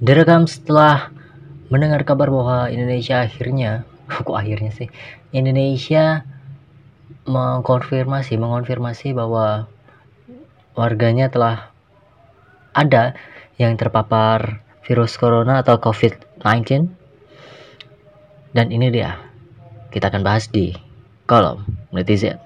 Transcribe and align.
direkam 0.00 0.48
setelah 0.48 1.12
mendengar 1.68 2.02
kabar 2.08 2.32
bahwa 2.32 2.72
Indonesia 2.72 3.20
akhirnya 3.20 3.84
kok 4.26 4.34
akhirnya 4.34 4.72
sih? 4.72 4.88
Indonesia 5.30 6.24
mengkonfirmasi 7.28 8.40
mengonfirmasi 8.40 9.12
bahwa 9.12 9.68
warganya 10.74 11.28
telah 11.28 11.70
ada 12.72 13.14
yang 13.60 13.76
terpapar 13.76 14.64
virus 14.82 15.20
corona 15.20 15.60
atau 15.60 15.76
COVID-19 15.76 16.90
dan 18.56 18.66
ini 18.72 18.88
dia 18.90 19.20
kita 19.94 20.10
akan 20.10 20.24
bahas 20.24 20.48
di 20.50 20.74
kolom 21.28 21.62
netizen 21.94 22.40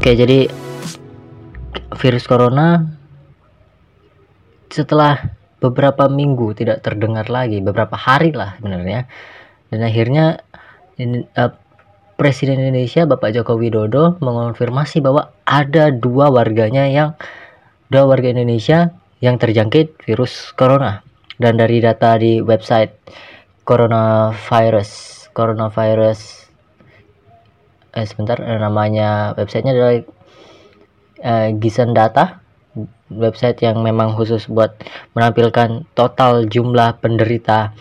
Oke, 0.00 0.16
jadi 0.16 0.48
virus 1.92 2.24
corona 2.24 2.88
setelah 4.72 5.36
beberapa 5.60 6.08
minggu 6.08 6.56
tidak 6.56 6.80
terdengar 6.80 7.28
lagi, 7.28 7.60
beberapa 7.60 8.00
hari 8.00 8.32
lah 8.32 8.56
sebenarnya. 8.56 9.04
Dan 9.68 9.84
akhirnya 9.84 10.40
in, 10.96 11.28
uh, 11.36 11.52
Presiden 12.16 12.64
Indonesia 12.64 13.04
Bapak 13.04 13.36
Joko 13.36 13.60
Widodo 13.60 14.16
mengonfirmasi 14.24 15.04
bahwa 15.04 15.36
ada 15.44 15.92
dua 15.92 16.32
warganya 16.32 16.88
yang 16.88 17.12
dua 17.92 18.08
warga 18.08 18.32
Indonesia 18.32 18.96
yang 19.20 19.36
terjangkit 19.36 20.00
virus 20.08 20.56
corona. 20.56 21.04
Dan 21.36 21.60
dari 21.60 21.76
data 21.76 22.16
di 22.16 22.40
website 22.40 22.96
coronavirus 23.68 25.28
coronavirus 25.36 26.39
eh 27.90 28.06
sebentar 28.06 28.38
eh, 28.38 28.58
namanya 28.58 29.34
websitenya 29.34 29.72
adalah 29.74 29.94
eh, 31.20 31.48
Gisen 31.58 31.92
Data. 31.92 32.42
Website 33.10 33.58
yang 33.66 33.82
memang 33.82 34.14
khusus 34.14 34.46
buat 34.46 34.78
menampilkan 35.18 35.82
total 35.98 36.46
jumlah 36.46 37.02
penderita 37.02 37.74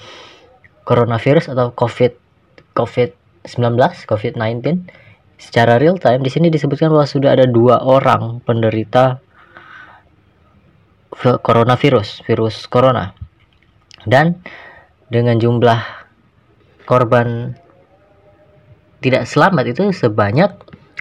coronavirus 0.89 1.53
atau 1.53 1.69
COVID 1.69 2.17
COVID 2.73 3.09
19 3.45 4.09
COVID 4.09 4.33
19 4.41 4.89
secara 5.37 5.77
real 5.77 6.01
time 6.01 6.25
di 6.25 6.33
sini 6.33 6.49
disebutkan 6.49 6.89
bahwa 6.89 7.05
sudah 7.05 7.37
ada 7.37 7.45
dua 7.45 7.85
orang 7.85 8.41
penderita 8.41 9.21
coronavirus 11.45 12.25
virus 12.25 12.65
corona. 12.65 13.13
Dan 14.09 14.41
dengan 15.13 15.37
jumlah 15.37 15.79
korban 16.89 17.53
tidak 18.99 19.23
selamat 19.27 19.65
itu 19.71 19.83
sebanyak 19.95 20.51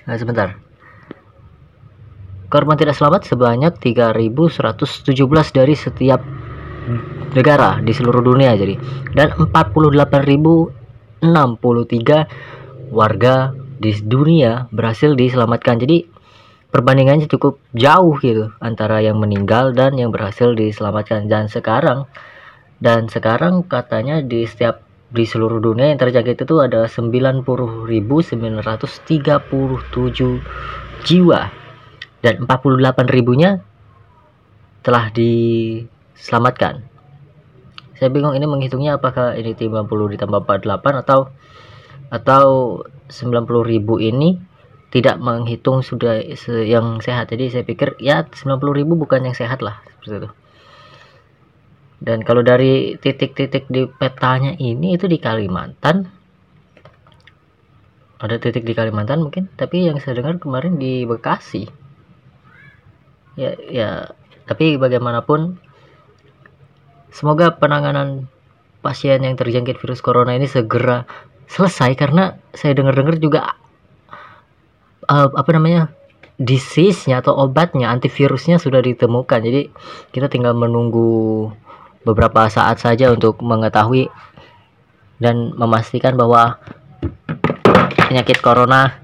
nah 0.08 0.16
sebentar. 0.16 0.56
Korban 2.48 2.80
tidak 2.80 2.96
selamat 2.96 3.28
sebanyak 3.28 3.76
3117 3.76 5.04
dari 5.52 5.76
setiap 5.76 6.24
negara 7.36 7.76
di 7.84 7.92
seluruh 7.92 8.24
dunia 8.24 8.56
jadi. 8.56 8.80
Dan 9.12 9.36
48.063 9.36 11.20
warga 12.88 13.52
di 13.52 13.92
dunia 14.00 14.64
berhasil 14.72 15.12
diselamatkan. 15.12 15.76
Jadi 15.76 16.08
perbandingannya 16.72 17.28
cukup 17.28 17.60
jauh 17.76 18.16
gitu 18.24 18.48
antara 18.64 19.04
yang 19.04 19.20
meninggal 19.20 19.76
dan 19.76 20.00
yang 20.00 20.08
berhasil 20.08 20.56
diselamatkan. 20.56 21.28
Dan 21.28 21.52
sekarang 21.52 22.08
dan 22.80 23.12
sekarang 23.12 23.60
katanya 23.68 24.24
di 24.24 24.48
setiap 24.48 24.87
di 25.08 25.24
seluruh 25.24 25.56
dunia 25.56 25.88
yang 25.88 26.00
terjangkit 26.00 26.44
itu 26.44 26.54
ada 26.60 26.84
90.937 26.84 27.48
jiwa 31.08 31.40
dan 32.20 32.34
48 32.44 33.08
ribunya 33.08 33.64
telah 34.84 35.08
diselamatkan. 35.08 36.84
Saya 37.96 38.14
bingung 38.14 38.36
ini 38.36 38.46
menghitungnya 38.46 39.00
apakah 39.00 39.34
ini 39.34 39.56
50 39.56 40.14
ditambah 40.14 40.44
48 40.44 41.02
atau 41.02 41.32
atau 42.08 42.46
90 43.08 43.48
ribu 43.64 43.96
ini 43.98 44.38
tidak 44.88 45.20
menghitung 45.20 45.80
sudah 45.80 46.20
yang 46.64 47.00
sehat. 47.00 47.32
Jadi 47.32 47.48
saya 47.48 47.64
pikir 47.64 47.96
ya 47.96 48.28
90 48.28 48.60
ribu 48.76 48.92
bukan 48.96 49.24
yang 49.24 49.36
sehat 49.36 49.64
lah 49.64 49.80
seperti 49.98 50.24
itu 50.24 50.30
dan 51.98 52.22
kalau 52.22 52.46
dari 52.46 52.94
titik-titik 52.94 53.66
di 53.66 53.90
petanya 53.90 54.54
ini 54.54 54.94
itu 54.94 55.10
di 55.10 55.18
Kalimantan. 55.18 56.06
Ada 58.18 58.38
titik 58.42 58.66
di 58.66 58.74
Kalimantan 58.74 59.22
mungkin 59.22 59.50
tapi 59.58 59.86
yang 59.86 59.98
saya 59.98 60.22
dengar 60.22 60.38
kemarin 60.38 60.78
di 60.78 61.02
Bekasi. 61.06 61.66
Ya 63.34 63.54
ya 63.66 63.90
tapi 64.46 64.78
bagaimanapun 64.78 65.58
semoga 67.10 67.54
penanganan 67.58 68.30
pasien 68.78 69.22
yang 69.22 69.34
terjangkit 69.34 69.78
virus 69.82 70.02
corona 70.02 70.38
ini 70.38 70.46
segera 70.46 71.02
selesai 71.50 71.98
karena 71.98 72.38
saya 72.54 72.78
dengar-dengar 72.78 73.18
juga 73.18 73.58
uh, 75.10 75.28
apa 75.34 75.50
namanya 75.50 75.90
disease-nya 76.38 77.18
atau 77.18 77.34
obatnya 77.34 77.90
antivirusnya 77.90 78.62
sudah 78.62 78.78
ditemukan. 78.78 79.42
Jadi 79.42 79.66
kita 80.14 80.30
tinggal 80.30 80.54
menunggu 80.54 81.50
beberapa 82.08 82.48
saat 82.48 82.80
saja 82.80 83.12
untuk 83.12 83.44
mengetahui 83.44 84.08
dan 85.20 85.52
memastikan 85.52 86.16
bahwa 86.16 86.56
penyakit 88.08 88.40
corona 88.40 88.96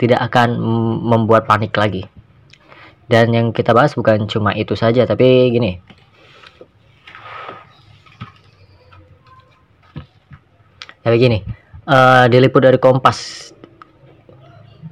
tidak 0.00 0.24
akan 0.32 0.56
membuat 1.04 1.44
panik 1.44 1.76
lagi. 1.76 2.08
Dan 3.04 3.36
yang 3.36 3.46
kita 3.52 3.76
bahas 3.76 3.92
bukan 3.92 4.24
cuma 4.24 4.56
itu 4.56 4.72
saja, 4.72 5.04
tapi 5.04 5.52
gini. 5.52 5.80
Ya 11.04 11.08
begini, 11.12 11.40
uh, 11.88 12.28
diliput 12.28 12.64
dari 12.64 12.76
Kompas. 12.80 13.52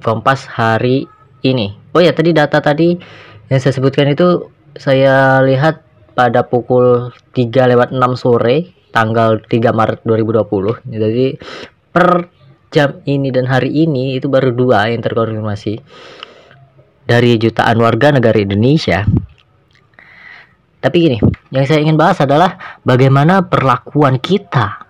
Kompas 0.01 0.49
hari 0.49 1.05
ini. 1.45 1.77
Oh 1.93 2.01
ya, 2.01 2.13
tadi 2.13 2.33
data 2.33 2.57
tadi 2.57 2.97
yang 3.49 3.59
saya 3.61 3.73
sebutkan 3.73 4.09
itu 4.09 4.49
saya 4.77 5.41
lihat 5.45 5.86
pada 6.17 6.41
pukul 6.41 7.13
3 7.37 7.71
lewat 7.77 7.93
6 7.93 8.01
sore 8.17 8.73
tanggal 8.89 9.37
3 9.45 9.69
Maret 9.69 10.01
2020 10.01 10.89
jadi 10.89 11.37
per 11.93 12.33
jam 12.67 12.99
ini 13.07 13.31
dan 13.31 13.47
hari 13.47 13.71
ini 13.71 14.19
itu 14.19 14.27
baru 14.27 14.51
dua 14.51 14.91
yang 14.91 15.01
terkonfirmasi. 15.03 15.79
Dari 17.07 17.39
jutaan 17.39 17.79
warga 17.79 18.11
negara 18.11 18.35
Indonesia. 18.35 19.07
Tapi 20.77 20.95
gini 20.99 21.17
yang 21.49 21.63
saya 21.63 21.79
ingin 21.79 21.95
bahas 21.95 22.19
adalah 22.19 22.79
bagaimana 22.83 23.47
perlakuan 23.47 24.19
kita 24.19 24.83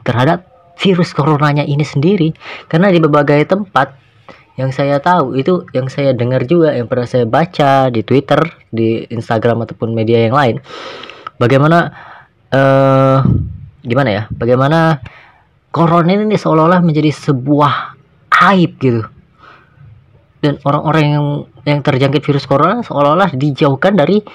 terhadap 0.00 0.48
virus 0.80 1.12
coronanya 1.12 1.68
ini 1.68 1.84
sendiri. 1.84 2.32
Karena 2.66 2.88
di 2.88 2.96
berbagai 2.96 3.44
tempat 3.44 3.92
yang 4.58 4.74
saya 4.74 4.98
tahu 4.98 5.38
itu 5.38 5.62
yang 5.70 5.86
saya 5.86 6.10
dengar 6.10 6.42
juga 6.42 6.74
yang 6.74 6.90
pernah 6.90 7.06
saya 7.06 7.22
baca 7.22 7.94
di 7.94 8.02
Twitter 8.02 8.42
di 8.74 9.06
Instagram 9.06 9.62
ataupun 9.62 9.94
media 9.94 10.26
yang 10.26 10.34
lain. 10.34 10.58
Bagaimana 11.38 11.94
uh, 12.50 13.22
gimana 13.86 14.10
ya? 14.10 14.22
Bagaimana 14.34 14.98
corona 15.70 16.10
ini 16.10 16.34
seolah-olah 16.34 16.82
menjadi 16.82 17.14
sebuah 17.14 17.94
aib 18.50 18.72
gitu. 18.82 19.06
Dan 20.42 20.58
orang-orang 20.66 21.04
yang 21.06 21.26
yang 21.62 21.78
terjangkit 21.78 22.26
virus 22.26 22.42
corona 22.42 22.82
seolah-olah 22.82 23.38
dijauhkan 23.38 23.94
dari 23.94 24.26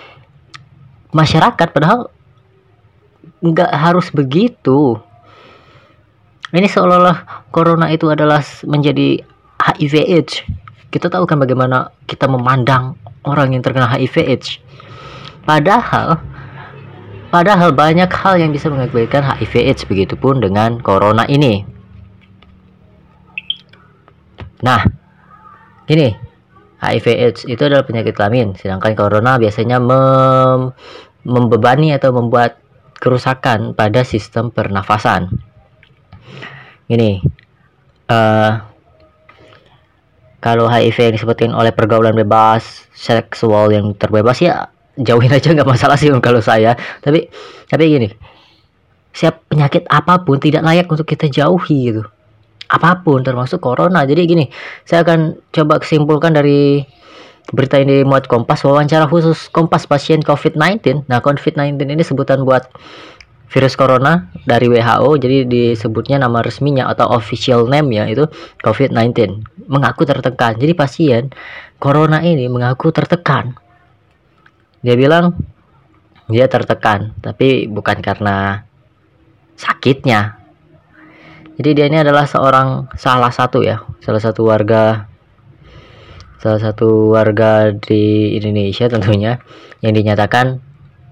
masyarakat 1.12 1.68
padahal 1.68 2.08
nggak 3.44 3.72
harus 3.76 4.08
begitu. 4.16 4.96
Ini 6.56 6.72
seolah-olah 6.72 7.52
corona 7.52 7.92
itu 7.92 8.08
adalah 8.08 8.40
menjadi 8.64 9.33
HIV 9.64 9.94
AIDS. 10.04 10.44
Kita 10.92 11.08
tahu 11.08 11.24
kan 11.24 11.40
bagaimana 11.40 11.90
kita 12.06 12.28
memandang 12.28 13.00
orang 13.24 13.56
yang 13.56 13.64
terkena 13.64 13.88
HIV 13.88 14.16
AIDS. 14.28 14.60
Padahal 15.48 16.20
padahal 17.32 17.74
banyak 17.74 18.12
hal 18.12 18.38
yang 18.38 18.52
bisa 18.54 18.70
mengakibatkan 18.70 19.24
HIV 19.24 19.54
AIDS 19.64 19.84
begitupun 19.88 20.44
dengan 20.44 20.78
corona 20.84 21.24
ini. 21.32 21.64
Nah 24.64 24.84
ini 25.88 26.12
HIV 26.84 27.06
AIDS 27.08 27.42
itu 27.48 27.64
adalah 27.64 27.88
penyakit 27.88 28.14
kelamin 28.16 28.56
sedangkan 28.60 28.94
corona 28.94 29.40
biasanya 29.40 29.80
mem 29.80 30.76
membebani 31.24 31.96
atau 31.96 32.12
membuat 32.12 32.60
kerusakan 33.00 33.76
pada 33.76 34.04
sistem 34.04 34.52
pernafasan. 34.52 35.32
Ini 36.92 37.24
uh, 38.12 38.73
kalau 40.44 40.68
HIV 40.68 40.98
yang 41.00 41.16
disebutkan 41.16 41.56
oleh 41.56 41.72
pergaulan 41.72 42.12
bebas 42.12 42.84
seksual 42.92 43.72
yang 43.72 43.96
terbebas 43.96 44.44
ya 44.44 44.68
jauhin 45.00 45.32
aja 45.32 45.56
nggak 45.56 45.64
masalah 45.64 45.96
sih 45.96 46.12
kalau 46.20 46.44
saya. 46.44 46.76
Tapi 47.00 47.32
tapi 47.72 47.84
gini 47.88 48.12
siap 49.16 49.48
penyakit 49.48 49.88
apa 49.88 50.20
pun 50.28 50.44
tidak 50.44 50.68
layak 50.68 50.92
untuk 50.92 51.08
kita 51.08 51.32
jauhi 51.32 51.96
gitu. 51.96 52.04
Apa 52.68 53.00
pun 53.00 53.24
termasuk 53.24 53.64
corona. 53.64 54.04
Jadi 54.04 54.22
gini 54.28 54.46
saya 54.84 55.08
akan 55.08 55.40
coba 55.56 55.80
kesimpulkan 55.80 56.36
dari 56.36 56.84
berita 57.56 57.80
ini 57.80 58.04
muat 58.04 58.28
Kompas 58.28 58.64
wawancara 58.64 59.08
khusus 59.08 59.52
Kompas 59.52 59.84
pasien 59.84 60.24
COVID-19 60.24 61.12
nah 61.12 61.20
COVID-19 61.20 61.76
ini 61.76 62.00
sebutan 62.00 62.48
buat 62.48 62.72
virus 63.52 63.78
corona 63.78 64.34
dari 64.50 64.66
WHO 64.66 65.10
jadi 65.22 65.38
disebutnya 65.46 66.18
nama 66.18 66.42
resminya 66.42 66.90
atau 66.90 67.12
official 67.14 67.70
name 67.70 67.94
ya 67.94 68.10
itu 68.10 68.26
COVID-19 68.66 69.44
mengaku 69.70 70.04
tertekan. 70.10 70.58
Jadi 70.58 70.74
pasien 70.74 71.30
corona 71.78 72.24
ini 72.26 72.50
mengaku 72.50 72.90
tertekan. 72.90 73.54
Dia 74.82 74.98
bilang 74.98 75.38
dia 76.28 76.50
tertekan 76.50 77.14
tapi 77.22 77.70
bukan 77.70 78.02
karena 78.02 78.66
sakitnya. 79.60 80.40
Jadi 81.54 81.70
dia 81.78 81.86
ini 81.86 82.02
adalah 82.02 82.26
seorang 82.26 82.90
salah 82.98 83.30
satu 83.30 83.62
ya 83.62 83.86
salah 84.02 84.18
satu 84.18 84.50
warga 84.50 85.06
salah 86.42 86.60
satu 86.60 87.16
warga 87.16 87.72
di 87.72 88.36
Indonesia 88.36 88.90
tentunya 88.90 89.40
yang 89.80 89.96
dinyatakan 89.96 90.60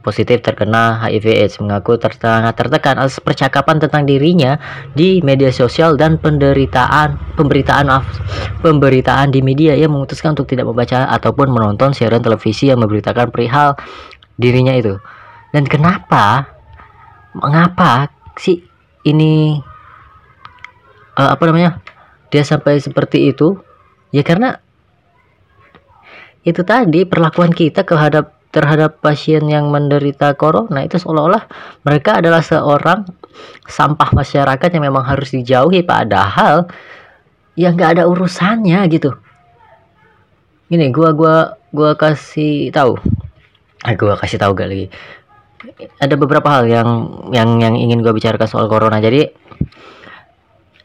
positif 0.02 0.42
terkena 0.42 0.98
HIV 1.06 1.26
AIDS 1.46 1.62
mengaku 1.62 1.96
sangat 2.02 2.58
tertekan 2.58 2.98
atas 2.98 3.22
percakapan 3.22 3.78
tentang 3.78 4.10
dirinya 4.10 4.58
di 4.98 5.22
media 5.22 5.54
sosial 5.54 5.94
dan 5.96 6.18
penderitaan 6.18 7.38
pemberitaan 7.38 7.86
pemberitaan 8.66 9.30
di 9.30 9.46
media. 9.46 9.78
Ia 9.78 9.86
memutuskan 9.86 10.34
untuk 10.34 10.50
tidak 10.50 10.68
membaca 10.68 11.06
ataupun 11.08 11.54
menonton 11.54 11.94
siaran 11.94 12.20
televisi 12.26 12.74
yang 12.74 12.82
memberitakan 12.82 13.30
perihal 13.30 13.78
dirinya 14.36 14.74
itu. 14.74 14.98
Dan 15.54 15.70
kenapa 15.70 16.50
mengapa 17.38 18.10
sih 18.36 18.66
ini 19.06 19.62
uh, 21.16 21.30
apa 21.32 21.44
namanya 21.46 21.80
dia 22.34 22.42
sampai 22.42 22.82
seperti 22.82 23.30
itu? 23.30 23.56
Ya 24.12 24.26
karena 24.26 24.60
itu 26.42 26.66
tadi 26.66 27.06
perlakuan 27.06 27.54
kita 27.54 27.86
terhadap 27.86 28.41
terhadap 28.52 29.00
pasien 29.00 29.48
yang 29.48 29.72
menderita 29.72 30.36
corona 30.36 30.84
itu 30.84 31.00
seolah-olah 31.00 31.48
mereka 31.88 32.20
adalah 32.20 32.44
seorang 32.44 33.08
sampah 33.66 34.12
masyarakat 34.12 34.70
yang 34.76 34.84
memang 34.92 35.08
harus 35.08 35.32
dijauhi 35.32 35.82
padahal 35.88 36.68
ya 37.56 37.72
nggak 37.72 38.00
ada 38.00 38.04
urusannya 38.08 38.80
gitu. 38.92 39.16
Ini 40.72 40.88
gua 40.92 41.12
gua 41.12 41.36
gua 41.72 41.92
kasih 41.96 42.72
tahu. 42.72 42.96
Eh, 43.88 43.96
gua 44.00 44.16
kasih 44.16 44.40
tahu 44.40 44.56
gak 44.56 44.70
lagi. 44.72 44.88
Ada 46.00 46.16
beberapa 46.16 46.48
hal 46.48 46.66
yang 46.68 46.90
yang 47.36 47.60
yang 47.62 47.76
ingin 47.78 48.02
gue 48.02 48.14
bicarakan 48.14 48.50
soal 48.50 48.66
corona. 48.66 48.98
Jadi 48.98 49.30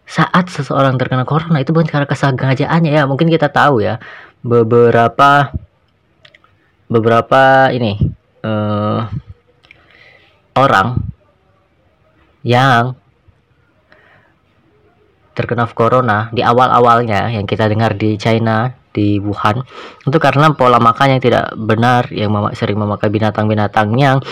saat 0.04 0.52
seseorang 0.52 1.00
terkena 1.00 1.24
corona 1.24 1.60
itu 1.60 1.72
bukan 1.72 1.88
karena 1.88 2.04
kesengajaannya 2.08 2.92
ya. 2.92 3.08
Mungkin 3.08 3.32
kita 3.32 3.48
tahu 3.48 3.80
ya 3.80 3.96
beberapa 4.44 5.54
beberapa 6.86 7.70
ini 7.74 7.98
uh, 8.46 9.06
orang 10.56 11.02
yang 12.46 12.94
terkena 15.36 15.68
corona 15.68 16.32
di 16.32 16.40
awal-awalnya 16.40 17.28
yang 17.28 17.44
kita 17.44 17.68
dengar 17.68 17.92
di 17.92 18.16
China 18.16 18.72
di 18.96 19.20
Wuhan 19.20 19.60
itu 20.08 20.16
karena 20.16 20.48
pola 20.56 20.80
makan 20.80 21.18
yang 21.18 21.20
tidak 21.20 21.52
benar 21.52 22.08
yang 22.08 22.32
mem 22.32 22.48
sering 22.56 22.80
memakai 22.80 23.12
binatang-binatang 23.12 23.92
yang 24.00 24.24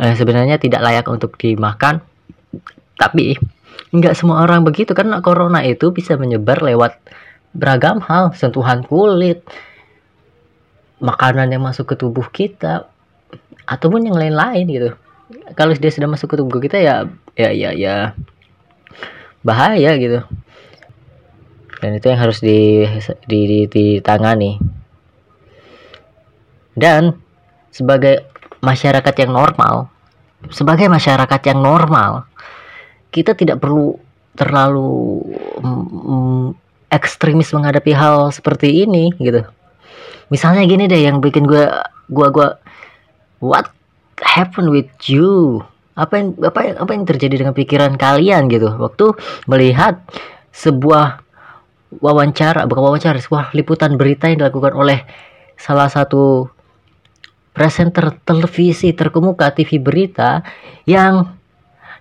eh, 0.00 0.16
sebenarnya 0.16 0.56
tidak 0.56 0.80
layak 0.80 1.04
untuk 1.12 1.36
dimakan. 1.36 2.00
Tapi 2.96 3.36
nggak 3.92 4.16
semua 4.16 4.40
orang 4.40 4.64
begitu 4.64 4.96
karena 4.96 5.20
corona 5.20 5.60
itu 5.60 5.92
bisa 5.92 6.16
menyebar 6.16 6.64
lewat 6.64 6.96
beragam 7.52 8.00
hal 8.00 8.32
sentuhan 8.32 8.80
kulit 8.88 9.44
makanan 10.98 11.50
yang 11.50 11.62
masuk 11.62 11.92
ke 11.92 11.94
tubuh 11.98 12.26
kita 12.30 12.86
ataupun 13.66 14.08
yang 14.08 14.16
lain-lain 14.16 14.66
gitu. 14.66 14.90
Kalau 15.54 15.76
dia 15.76 15.92
sudah 15.92 16.08
masuk 16.08 16.34
ke 16.34 16.36
tubuh 16.40 16.58
kita 16.58 16.80
ya 16.80 17.04
ya 17.36 17.50
ya 17.52 17.70
ya 17.76 17.94
bahaya 19.44 19.94
gitu. 20.00 20.24
Dan 21.78 21.94
itu 21.94 22.06
yang 22.10 22.18
harus 22.18 22.42
di, 22.42 22.82
di, 23.30 23.40
di, 23.46 23.58
ditangani. 23.70 24.58
Dan 26.74 27.14
sebagai 27.70 28.26
masyarakat 28.58 29.14
yang 29.22 29.32
normal 29.34 29.86
sebagai 30.50 30.86
masyarakat 30.86 31.40
yang 31.50 31.60
normal 31.62 32.26
kita 33.10 33.34
tidak 33.34 33.62
perlu 33.62 33.98
terlalu 34.38 35.22
mm, 35.62 36.54
ekstremis 36.94 37.50
menghadapi 37.50 37.92
hal 37.94 38.30
seperti 38.30 38.86
ini 38.86 39.10
gitu 39.18 39.42
misalnya 40.28 40.64
gini 40.64 40.88
deh 40.88 41.00
yang 41.00 41.20
bikin 41.20 41.44
gue 41.44 41.68
gue 42.08 42.26
gue 42.32 42.48
what 43.44 43.68
happened 44.22 44.70
with 44.70 44.88
you? 45.06 45.62
Apa 45.98 46.14
yang 46.22 46.28
apa 46.46 46.60
yang 46.62 46.76
apa 46.78 46.90
yang 46.94 47.04
terjadi 47.04 47.34
dengan 47.42 47.54
pikiran 47.54 47.98
kalian 47.98 48.46
gitu? 48.46 48.70
Waktu 48.70 49.18
melihat 49.50 49.98
sebuah 50.54 51.22
wawancara 51.98 52.68
bukan 52.68 52.82
wawancara 52.92 53.18
sebuah 53.18 53.56
liputan 53.56 53.96
berita 53.96 54.28
yang 54.28 54.44
dilakukan 54.44 54.76
oleh 54.76 55.02
salah 55.58 55.90
satu 55.90 56.46
presenter 57.56 58.14
televisi 58.22 58.94
terkemuka 58.94 59.50
TV 59.50 59.82
berita 59.82 60.46
yang 60.86 61.26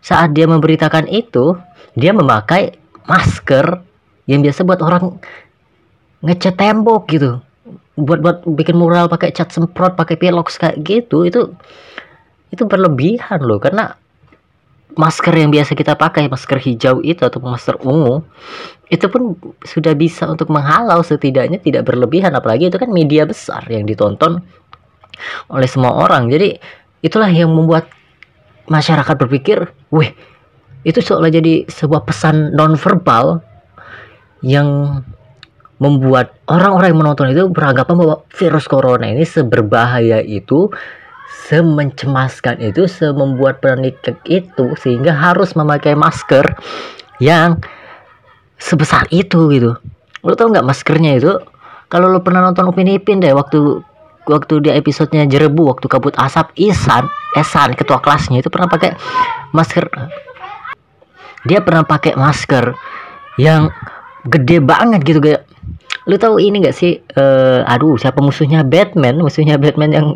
saat 0.04 0.36
dia 0.38 0.46
memberitakan 0.46 1.10
itu 1.10 1.58
dia 1.98 2.14
memakai 2.14 2.78
masker 3.10 3.82
yang 4.30 4.46
biasa 4.46 4.62
buat 4.62 4.84
orang 4.86 5.18
ngecat 6.22 6.54
tembok 6.54 7.10
gitu 7.10 7.42
buat 7.98 8.22
buat 8.22 8.38
bikin 8.46 8.78
mural 8.78 9.10
pakai 9.10 9.34
cat 9.34 9.50
semprot 9.50 9.98
pakai 9.98 10.16
pilox 10.22 10.62
kayak 10.62 10.78
gitu 10.86 11.26
itu 11.26 11.50
itu 12.54 12.64
berlebihan 12.64 13.42
loh. 13.44 13.58
Karena 13.58 13.92
masker 14.98 15.34
yang 15.34 15.50
biasa 15.54 15.74
kita 15.78 15.98
pakai 15.98 16.30
masker 16.30 16.58
hijau 16.58 17.02
itu 17.06 17.22
atau 17.22 17.38
masker 17.42 17.78
ungu 17.86 18.26
itu 18.88 19.06
pun 19.12 19.36
sudah 19.62 19.94
bisa 19.94 20.26
untuk 20.26 20.48
menghalau 20.54 21.02
setidaknya 21.02 21.60
tidak 21.60 21.90
berlebihan. 21.90 22.32
Apalagi 22.38 22.70
itu 22.70 22.78
kan 22.78 22.90
media 22.94 23.26
besar 23.26 23.66
yang 23.68 23.84
ditonton 23.84 24.46
oleh 25.50 25.68
semua 25.68 25.98
orang. 25.98 26.30
Jadi 26.30 26.56
itulah 27.02 27.30
yang 27.30 27.50
membuat 27.50 27.90
masyarakat 28.70 29.16
berpikir 29.18 29.74
weh 29.90 30.12
itu 30.86 31.00
seolah 31.04 31.34
jadi 31.34 31.68
sebuah 31.68 32.08
pesan 32.08 32.56
non 32.56 32.78
verbal 32.80 33.42
yang 34.46 35.02
membuat 35.78 36.34
orang-orang 36.50 36.94
yang 36.94 37.00
menonton 37.06 37.28
itu 37.30 37.44
beranggapan 37.54 37.96
bahwa 37.98 38.16
virus 38.34 38.66
corona 38.66 39.06
ini 39.06 39.24
seberbahaya 39.24 40.26
itu, 40.26 40.74
semencemaskan 41.50 42.58
itu, 42.66 42.90
semembuat 42.90 43.62
panik 43.62 44.02
itu 44.26 44.74
sehingga 44.82 45.14
harus 45.14 45.54
memakai 45.54 45.94
masker 45.94 46.58
yang 47.22 47.62
sebesar 48.58 49.06
itu 49.14 49.54
gitu. 49.54 49.78
Lo 50.26 50.34
tau 50.34 50.50
nggak 50.50 50.66
maskernya 50.66 51.22
itu? 51.22 51.38
Kalau 51.88 52.10
lo 52.10 52.20
pernah 52.26 52.42
nonton 52.42 52.68
Upin 52.68 52.90
Ipin 52.90 53.22
deh 53.22 53.32
waktu 53.32 53.86
waktu 54.28 54.60
di 54.60 54.70
episodenya 54.76 55.24
Jerebu 55.24 55.72
waktu 55.72 55.88
kabut 55.88 56.14
asap 56.20 56.52
Isan 56.60 57.08
Esan 57.34 57.74
ketua 57.80 58.04
kelasnya 58.04 58.44
itu 58.44 58.52
pernah 58.52 58.68
pakai 58.68 58.92
masker 59.56 59.88
dia 61.48 61.64
pernah 61.64 61.88
pakai 61.88 62.20
masker 62.20 62.76
yang 63.40 63.72
gede 64.28 64.60
banget 64.60 65.00
gitu 65.08 65.24
kayak 65.24 65.48
lu 66.08 66.16
tahu 66.16 66.40
ini 66.40 66.64
gak 66.64 66.76
sih 66.76 67.04
uh, 67.20 67.68
aduh 67.68 68.00
siapa 68.00 68.24
musuhnya? 68.24 68.64
Batman 68.64 69.20
musuhnya 69.20 69.60
Batman 69.60 69.92
yang 69.92 70.08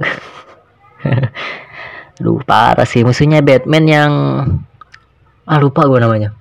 aduh 2.20 2.40
parah 2.48 2.88
sih 2.88 3.04
musuhnya 3.04 3.44
Batman 3.44 3.86
yang 3.86 4.12
ah 5.44 5.60
lupa 5.60 5.84
gue 5.86 6.00
namanya. 6.00 6.32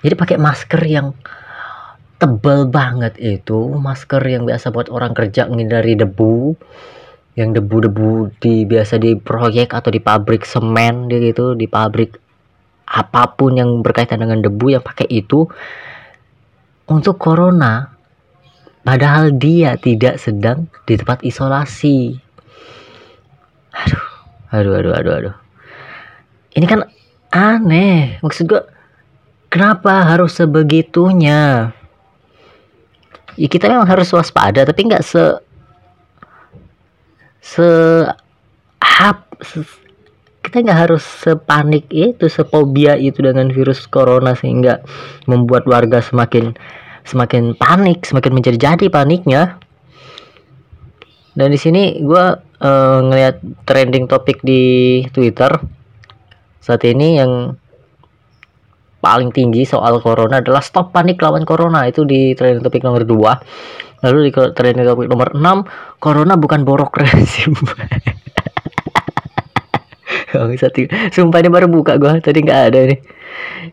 Jadi 0.00 0.14
pakai 0.16 0.36
masker 0.40 0.80
yang 0.88 1.12
tebal 2.16 2.68
banget 2.68 3.20
itu 3.20 3.76
masker 3.76 4.24
yang 4.24 4.48
biasa 4.48 4.72
buat 4.72 4.88
orang 4.88 5.12
kerja 5.12 5.44
menghindari 5.48 5.96
debu 5.96 6.56
yang 7.36 7.52
debu-debu 7.52 8.36
di 8.40 8.64
biasa 8.64 9.00
di 9.00 9.16
proyek 9.16 9.72
atau 9.72 9.92
di 9.92 10.00
pabrik 10.00 10.44
semen 10.44 11.08
gitu 11.12 11.56
di 11.56 11.68
pabrik 11.68 12.16
apa 12.90 13.36
pun 13.38 13.54
yang 13.54 13.70
berkaitan 13.84 14.18
dengan 14.18 14.40
debu 14.40 14.66
yang 14.80 14.82
pakai 14.82 15.06
itu. 15.12 15.44
Untuk 16.90 17.22
corona 17.22 17.99
Padahal 18.80 19.36
dia 19.36 19.76
tidak 19.76 20.16
sedang 20.16 20.66
di 20.88 20.96
tempat 20.96 21.20
isolasi. 21.20 22.16
Aduh, 23.76 24.06
aduh, 24.50 24.74
aduh, 24.80 24.92
aduh, 24.96 25.14
aduh. 25.20 25.36
Ini 26.56 26.66
kan 26.66 26.80
aneh. 27.30 28.18
Maksud 28.24 28.48
gue, 28.48 28.62
kenapa 29.52 30.08
harus 30.08 30.32
sebegitunya? 30.32 31.70
Ya 33.38 33.48
kita 33.48 33.70
memang 33.70 33.86
harus 33.86 34.10
waspada, 34.10 34.66
tapi 34.66 34.90
nggak 34.90 35.04
se 35.06 35.22
se 37.40 37.68
hap 38.84 39.24
kita 40.44 40.66
nggak 40.66 40.80
harus 40.88 41.04
sepanik 41.04 41.88
itu 41.88 42.28
sepobia 42.28 42.96
itu 43.00 43.22
dengan 43.24 43.48
virus 43.48 43.88
corona 43.88 44.36
sehingga 44.36 44.82
membuat 45.24 45.64
warga 45.64 46.04
semakin 46.04 46.52
semakin 47.10 47.58
panik 47.58 48.06
semakin 48.06 48.32
menjadi-jadi 48.38 48.86
paniknya. 48.86 49.58
Dan 51.34 51.50
di 51.50 51.58
sini 51.58 51.98
gue 51.98 52.24
uh, 52.38 52.98
ngeliat 53.02 53.66
trending 53.66 54.06
topik 54.06 54.42
di 54.46 55.02
Twitter 55.10 55.50
saat 56.62 56.82
ini 56.86 57.18
yang 57.18 57.54
paling 59.00 59.32
tinggi 59.34 59.64
soal 59.66 59.98
corona 60.04 60.38
adalah 60.38 60.62
stop 60.62 60.94
panik 60.94 61.18
lawan 61.18 61.42
corona. 61.42 61.82
Itu 61.90 62.06
di 62.06 62.38
trending 62.38 62.62
topik 62.62 62.86
nomor 62.86 63.02
2 63.02 64.00
lalu 64.00 64.28
di 64.28 64.30
trending 64.32 64.86
topik 64.88 65.08
nomor 65.12 65.36
6 65.36 66.00
corona 66.00 66.34
bukan 66.40 66.64
borok 66.64 67.04
rezim 67.04 67.52
Oh, 70.30 70.46
sumpah 71.10 71.42
ini 71.42 71.50
baru 71.50 71.66
buka 71.66 71.98
gua 71.98 72.22
tadi 72.22 72.46
nggak 72.46 72.60
ada 72.70 72.86
nih 72.86 73.02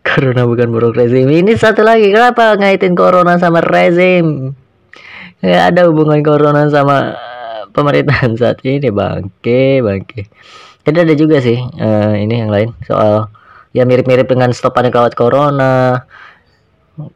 corona 0.04 0.44
bukan 0.44 0.68
buruk 0.70 0.98
rezim. 0.98 1.30
Ini 1.30 1.56
satu 1.56 1.86
lagi 1.86 2.12
kenapa 2.12 2.58
ngaitin 2.58 2.94
corona 2.94 3.40
sama 3.40 3.64
rezim? 3.64 4.54
Nggak 5.40 5.64
ada 5.74 5.82
hubungan 5.88 6.20
corona 6.26 6.66
sama 6.68 7.14
eh, 7.14 7.62
pemerintahan 7.72 8.36
saat 8.42 8.62
ini. 8.66 8.90
Bangke 8.90 9.80
bangke. 9.86 10.28
Jadi 10.88 10.98
ada 11.04 11.14
juga 11.20 11.44
sih 11.44 11.60
uh, 11.60 12.16
ini 12.16 12.48
yang 12.48 12.48
lain 12.48 12.72
soal 12.88 13.28
ya 13.76 13.84
mirip-mirip 13.84 14.24
dengan 14.24 14.56
stop 14.56 14.72
panik 14.72 14.96
lewat 14.96 15.20
corona 15.20 16.08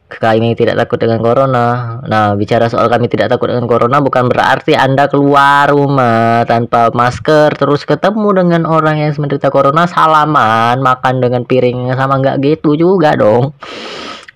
kami 0.06 0.54
tidak 0.54 0.78
takut 0.78 1.02
dengan 1.02 1.18
corona. 1.18 1.98
Nah, 2.06 2.38
bicara 2.38 2.70
soal 2.70 2.86
kami 2.86 3.10
tidak 3.10 3.34
takut 3.34 3.50
dengan 3.50 3.66
corona 3.66 3.98
bukan 3.98 4.30
berarti 4.30 4.78
Anda 4.78 5.10
keluar 5.10 5.66
rumah 5.74 6.46
tanpa 6.46 6.94
masker 6.94 7.58
terus 7.58 7.82
ketemu 7.82 8.30
dengan 8.46 8.62
orang 8.62 9.02
yang 9.02 9.10
menderita 9.18 9.50
corona 9.50 9.90
salaman, 9.90 10.78
makan 10.78 11.18
dengan 11.18 11.42
piring 11.42 11.90
sama 11.98 12.22
nggak 12.22 12.38
gitu 12.46 12.78
juga 12.78 13.18
dong. 13.18 13.58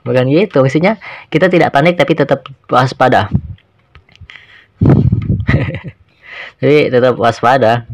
Bukan 0.02 0.26
gitu, 0.30 0.62
maksudnya 0.62 0.98
kita 1.30 1.46
tidak 1.46 1.70
panik 1.70 1.94
tapi 1.94 2.18
tetap 2.18 2.42
waspada. 2.66 3.30
Jadi 6.62 6.90
tetap 6.90 7.14
waspada. 7.22 7.86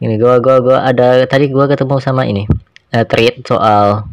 Ini 0.00 0.14
gua 0.16 0.40
gua 0.40 0.64
gua 0.64 0.78
ada 0.84 1.28
tadi 1.28 1.52
gua 1.52 1.68
ketemu 1.68 2.00
sama 2.00 2.24
ini. 2.24 2.48
Uh, 2.88 3.04
tweet 3.04 3.44
soal 3.44 4.08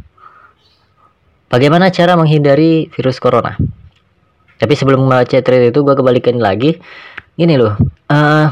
Bagaimana 1.55 1.87
cara 1.87 2.19
menghindari 2.19 2.91
virus 2.91 3.15
corona? 3.15 3.55
Tapi 4.59 4.75
sebelum 4.75 5.07
membaca 5.07 5.39
thread 5.39 5.71
itu 5.71 5.87
gue 5.87 5.95
kebalikin 5.95 6.35
lagi. 6.35 6.75
Ini 7.39 7.55
loh, 7.55 7.79
uh, 8.11 8.51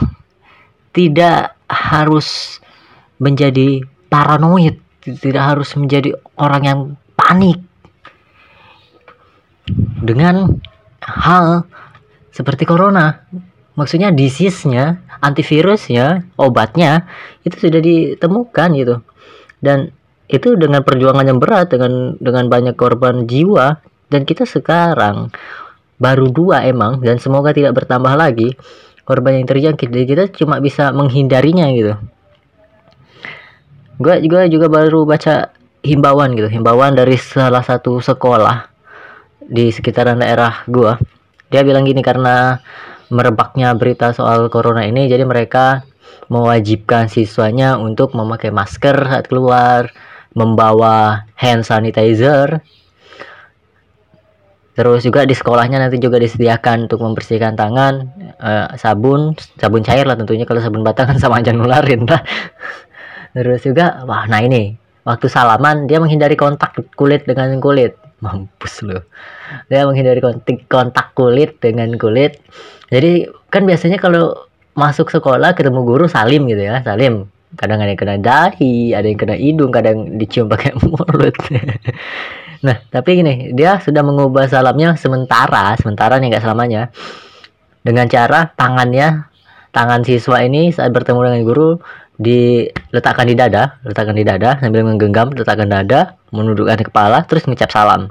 tidak 0.95 1.59
harus 1.67 2.59
menjadi 3.19 3.83
paranoid, 4.07 4.79
tidak 5.19 5.43
harus 5.43 5.75
menjadi 5.75 6.15
orang 6.39 6.63
yang 6.63 6.79
panik 7.19 7.59
dengan 9.99 10.63
hal 11.03 11.67
seperti 12.31 12.63
corona. 12.63 13.19
Maksudnya 13.75 14.15
disease-nya, 14.15 15.03
antivirusnya, 15.19 16.23
obatnya 16.39 17.03
itu 17.43 17.67
sudah 17.67 17.83
ditemukan 17.83 18.69
gitu. 18.79 18.95
Dan 19.59 19.91
itu 20.33 20.57
dengan 20.57 20.81
perjuangan 20.81 21.29
yang 21.29 21.37
berat 21.37 21.69
dengan 21.69 22.17
dengan 22.17 22.49
banyak 22.49 22.73
korban 22.73 23.29
jiwa 23.29 23.77
dan 24.09 24.25
kita 24.25 24.49
sekarang 24.49 25.29
baru 26.01 26.33
dua 26.33 26.65
emang 26.65 27.05
dan 27.05 27.21
semoga 27.21 27.53
tidak 27.53 27.77
bertambah 27.77 28.17
lagi 28.17 28.57
korban 29.05 29.37
yang 29.37 29.45
terjangkit. 29.45 29.93
Jadi 29.93 30.05
kita 30.09 30.23
cuma 30.33 30.57
bisa 30.57 30.89
menghindarinya 30.89 31.69
gitu. 31.69 31.93
Gue 34.01 34.17
juga 34.25 34.49
juga 34.49 34.67
baru 34.73 35.05
baca 35.05 35.53
himbauan 35.83 36.33
gitu 36.33 36.47
himbauan 36.47 36.95
dari 36.95 37.19
salah 37.19 37.61
satu 37.61 37.99
sekolah 37.99 38.71
di 39.43 39.67
sekitaran 39.69 40.23
daerah 40.23 40.63
gue 40.71 40.95
dia 41.51 41.61
bilang 41.61 41.83
gini 41.83 41.99
karena 41.99 42.63
merebaknya 43.11 43.75
berita 43.75 44.15
soal 44.15 44.47
corona 44.47 44.87
ini 44.87 45.11
jadi 45.11 45.27
mereka 45.27 45.83
mewajibkan 46.31 47.11
siswanya 47.11 47.75
untuk 47.75 48.15
memakai 48.15 48.49
masker 48.49 48.95
saat 48.95 49.27
keluar 49.27 49.91
membawa 50.33 51.25
hand 51.37 51.65
sanitizer. 51.65 52.61
Terus 54.73 55.05
juga 55.05 55.21
di 55.21 55.37
sekolahnya 55.37 55.77
nanti 55.77 56.01
juga 56.01 56.17
disediakan 56.17 56.89
untuk 56.89 57.05
membersihkan 57.05 57.53
tangan 57.53 58.09
uh, 58.41 58.73
sabun 58.73 59.37
sabun 59.61 59.85
cair 59.85 60.09
lah 60.09 60.17
tentunya 60.17 60.49
kalau 60.49 60.65
sabun 60.65 60.81
batang 60.81 61.13
kan 61.13 61.17
sama 61.21 61.45
aja 61.45 61.53
nularin 61.53 62.09
lah. 62.09 62.25
Terus 63.37 63.61
juga 63.61 64.01
wah 64.09 64.25
nah 64.25 64.41
ini 64.41 64.73
waktu 65.05 65.29
salaman 65.29 65.85
dia 65.85 66.01
menghindari 66.01 66.33
kontak 66.33 66.73
kulit 66.97 67.29
dengan 67.29 67.53
kulit. 67.61 67.93
Mampus 68.25 68.81
loh 68.81 69.05
dia 69.69 69.85
menghindari 69.85 70.25
kontak 70.25 70.65
kontak 70.65 71.13
kulit 71.13 71.61
dengan 71.61 71.93
kulit. 72.01 72.41
Jadi 72.89 73.29
kan 73.53 73.69
biasanya 73.69 74.01
kalau 74.01 74.33
masuk 74.73 75.13
sekolah 75.13 75.53
ketemu 75.53 75.85
guru 75.85 76.09
salim 76.09 76.49
gitu 76.49 76.65
ya 76.65 76.81
salim 76.81 77.29
kadang 77.53 77.79
ada 77.81 77.89
yang 77.93 77.99
kena 77.99 78.17
dahi 78.17 78.97
ada 78.97 79.05
yang 79.05 79.19
kena 79.19 79.35
hidung 79.37 79.71
kadang 79.73 80.17
dicium 80.17 80.49
pakai 80.49 80.73
mulut. 80.81 81.35
Nah 82.63 82.77
tapi 82.89 83.19
gini 83.19 83.51
dia 83.53 83.77
sudah 83.83 84.01
mengubah 84.01 84.47
salamnya 84.47 84.95
sementara 84.95 85.75
sementara 85.77 86.17
nih 86.17 86.33
nggak 86.33 86.43
selamanya. 86.43 86.89
Dengan 87.83 88.07
cara 88.07 88.47
tangannya 88.55 89.27
tangan 89.75 90.07
siswa 90.07 90.39
ini 90.39 90.71
saat 90.71 90.95
bertemu 90.95 91.19
dengan 91.27 91.41
guru 91.43 91.69
diletakkan 92.21 93.25
di 93.25 93.35
dada 93.35 93.81
letakkan 93.83 94.15
di 94.15 94.23
dada 94.23 94.61
sambil 94.61 94.85
menggenggam 94.85 95.33
letakkan 95.33 95.67
dada 95.67 96.15
menundukkan 96.31 96.79
kepala 96.87 97.25
terus 97.27 97.43
mengucap 97.45 97.69
salam. 97.69 98.09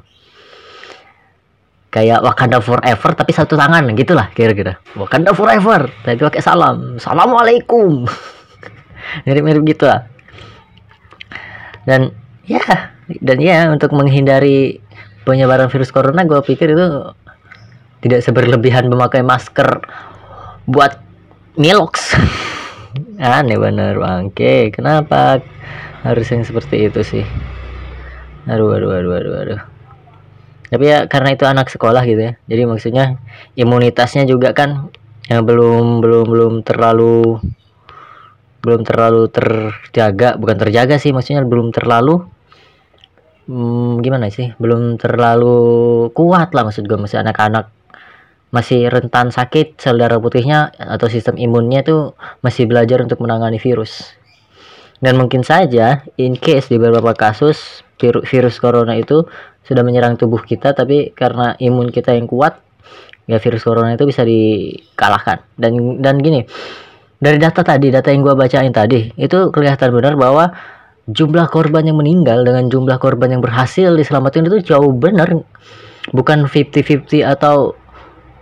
Kayak 1.92 2.24
Wakanda 2.24 2.56
Forever 2.60 3.10
tapi 3.12 3.36
satu 3.36 3.52
tangan 3.56 3.84
gitulah 3.96 4.32
kira-kira. 4.32 4.80
Wakanda 4.96 5.36
Forever 5.36 5.88
tapi 6.04 6.20
pakai 6.20 6.40
salam. 6.44 6.96
Assalamualaikum 6.96 8.08
mirip-mirip 9.24 9.62
gitu 9.66 9.84
lah 9.88 10.06
dan 11.84 12.14
ya 12.46 12.62
dan 13.20 13.38
ya 13.42 13.68
untuk 13.68 13.92
menghindari 13.92 14.78
penyebaran 15.26 15.70
virus 15.70 15.94
corona 15.94 16.26
gue 16.26 16.38
pikir 16.42 16.74
itu 16.74 16.86
tidak 18.02 18.20
seberlebihan 18.26 18.90
memakai 18.90 19.22
masker 19.22 19.82
buat 20.66 20.98
milox 21.54 22.14
aneh 23.22 23.56
bener 23.56 23.96
bangke. 23.96 24.74
Kenapa 24.74 25.40
harus 26.02 26.26
yang 26.28 26.42
seperti 26.42 26.90
itu 26.90 27.00
sih? 27.06 27.24
Aduh 28.50 28.74
aduh 28.74 28.90
aduh 28.90 29.12
aduh 29.16 29.34
aduh. 29.38 29.60
Tapi 30.72 30.84
ya 30.88 31.04
karena 31.06 31.36
itu 31.36 31.44
anak 31.44 31.68
sekolah 31.68 32.02
gitu 32.08 32.32
ya. 32.32 32.34
Jadi 32.48 32.62
maksudnya 32.64 33.20
imunitasnya 33.54 34.24
juga 34.24 34.56
kan 34.56 34.90
yang 35.30 35.46
belum 35.46 36.02
belum 36.02 36.24
belum 36.26 36.52
terlalu 36.66 37.38
belum 38.62 38.86
terlalu 38.86 39.26
terjaga 39.28 40.38
bukan 40.38 40.56
terjaga 40.56 40.96
sih 40.96 41.10
maksudnya 41.10 41.42
belum 41.42 41.74
terlalu 41.74 42.22
hmm, 43.50 44.00
gimana 44.00 44.30
sih 44.30 44.54
belum 44.56 45.02
terlalu 45.02 45.58
kuat 46.14 46.54
lah 46.54 46.62
maksud 46.66 46.86
gue 46.86 46.98
masih 46.98 47.18
anak-anak 47.20 47.74
masih 48.52 48.92
rentan 48.92 49.32
sakit 49.32 49.80
sel 49.80 49.96
darah 49.96 50.20
putihnya 50.20 50.76
atau 50.76 51.08
sistem 51.08 51.40
imunnya 51.40 51.80
tuh 51.80 52.12
masih 52.44 52.68
belajar 52.68 53.00
untuk 53.00 53.24
menangani 53.24 53.56
virus. 53.56 54.12
Dan 55.00 55.18
mungkin 55.18 55.42
saja 55.42 56.04
in 56.20 56.36
case 56.36 56.68
di 56.68 56.76
beberapa 56.76 57.16
kasus 57.16 57.82
virus, 57.96 58.28
virus 58.28 58.60
corona 58.60 58.94
itu 58.94 59.24
sudah 59.64 59.82
menyerang 59.82 60.20
tubuh 60.20 60.44
kita 60.44 60.76
tapi 60.76 61.16
karena 61.16 61.56
imun 61.58 61.88
kita 61.88 62.12
yang 62.12 62.28
kuat 62.28 62.60
ya 63.24 63.40
virus 63.40 63.64
corona 63.64 63.96
itu 63.96 64.04
bisa 64.04 64.20
dikalahkan. 64.22 65.42
Dan 65.56 66.04
dan 66.04 66.20
gini 66.20 66.44
dari 67.22 67.38
data 67.38 67.62
tadi, 67.62 67.94
data 67.94 68.10
yang 68.10 68.26
gue 68.26 68.34
bacain 68.34 68.74
tadi, 68.74 69.14
itu 69.14 69.54
kelihatan 69.54 69.94
benar 69.94 70.18
bahwa 70.18 70.50
jumlah 71.06 71.46
korban 71.54 71.86
yang 71.86 71.94
meninggal 71.94 72.42
dengan 72.42 72.66
jumlah 72.66 72.98
korban 72.98 73.30
yang 73.30 73.42
berhasil 73.42 73.94
diselamatkan 73.94 74.50
itu 74.50 74.74
jauh 74.74 74.90
benar. 74.90 75.30
Bukan 76.10 76.50
50-50 76.50 77.22
atau 77.22 77.78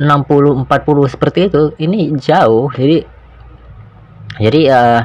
60-40 0.01 0.65
seperti 1.13 1.53
itu. 1.53 1.77
Ini 1.77 2.17
jauh. 2.17 2.73
Jadi 2.73 3.05
jadi 4.41 4.61
uh, 4.73 5.01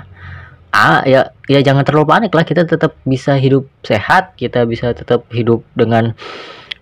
ah 0.71 1.03
ya 1.03 1.35
ya 1.51 1.59
jangan 1.59 1.83
terlalu 1.83 2.07
panik 2.07 2.31
lah 2.31 2.47
kita 2.47 2.63
tetap 2.63 2.95
bisa 3.03 3.35
hidup 3.39 3.67
sehat 3.83 4.35
kita 4.39 4.63
bisa 4.67 4.91
tetap 4.91 5.23
hidup 5.31 5.63
dengan 5.75 6.15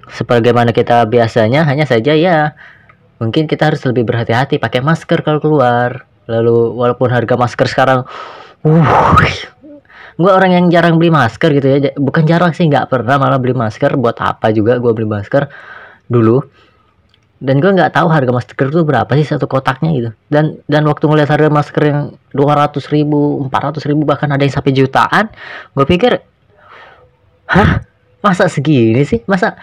sebagaimana 0.10 0.74
kita 0.74 1.06
biasanya 1.10 1.66
hanya 1.66 1.86
saja 1.86 2.14
ya 2.18 2.58
mungkin 3.22 3.46
kita 3.46 3.70
harus 3.70 3.86
lebih 3.86 4.06
berhati-hati 4.10 4.58
pakai 4.58 4.82
masker 4.82 5.22
kalau 5.22 5.38
keluar 5.42 6.10
lalu 6.28 6.72
walaupun 6.76 7.12
harga 7.12 7.36
masker 7.36 7.68
sekarang 7.68 8.00
uh 8.64 9.20
gue 10.14 10.32
orang 10.32 10.52
yang 10.54 10.66
jarang 10.70 11.02
beli 11.02 11.10
masker 11.10 11.50
gitu 11.58 11.68
ya. 11.68 11.78
Bukan 11.98 12.24
jarang 12.30 12.54
sih 12.54 12.70
nggak 12.70 12.90
pernah 12.90 13.18
malah 13.18 13.42
beli 13.42 13.58
masker. 13.58 13.98
Buat 13.98 14.22
apa 14.22 14.54
juga 14.54 14.78
gue 14.78 14.92
beli 14.94 15.10
masker 15.10 15.50
dulu. 16.06 16.46
Dan 17.44 17.60
gue 17.60 17.72
nggak 17.76 17.92
tahu 17.92 18.08
harga 18.08 18.32
masker 18.32 18.72
itu 18.72 18.82
berapa 18.88 19.10
sih 19.20 19.28
satu 19.28 19.50
kotaknya 19.50 19.90
gitu. 19.92 20.10
Dan 20.30 20.62
dan 20.70 20.86
waktu 20.88 21.10
ngeliat 21.10 21.30
harga 21.34 21.50
masker 21.50 21.84
yang 21.84 22.00
dua 22.32 22.56
ratus 22.56 22.88
ribu 22.94 23.44
empat 23.44 23.74
ratus 23.74 23.84
ribu 23.90 24.08
bahkan 24.08 24.30
ada 24.32 24.46
yang 24.46 24.54
sampai 24.54 24.72
jutaan 24.72 25.28
gue 25.76 25.86
pikir 25.86 26.22
hah? 27.50 27.84
Masa 28.24 28.48
segini 28.48 29.04
sih? 29.04 29.20
Masa 29.28 29.60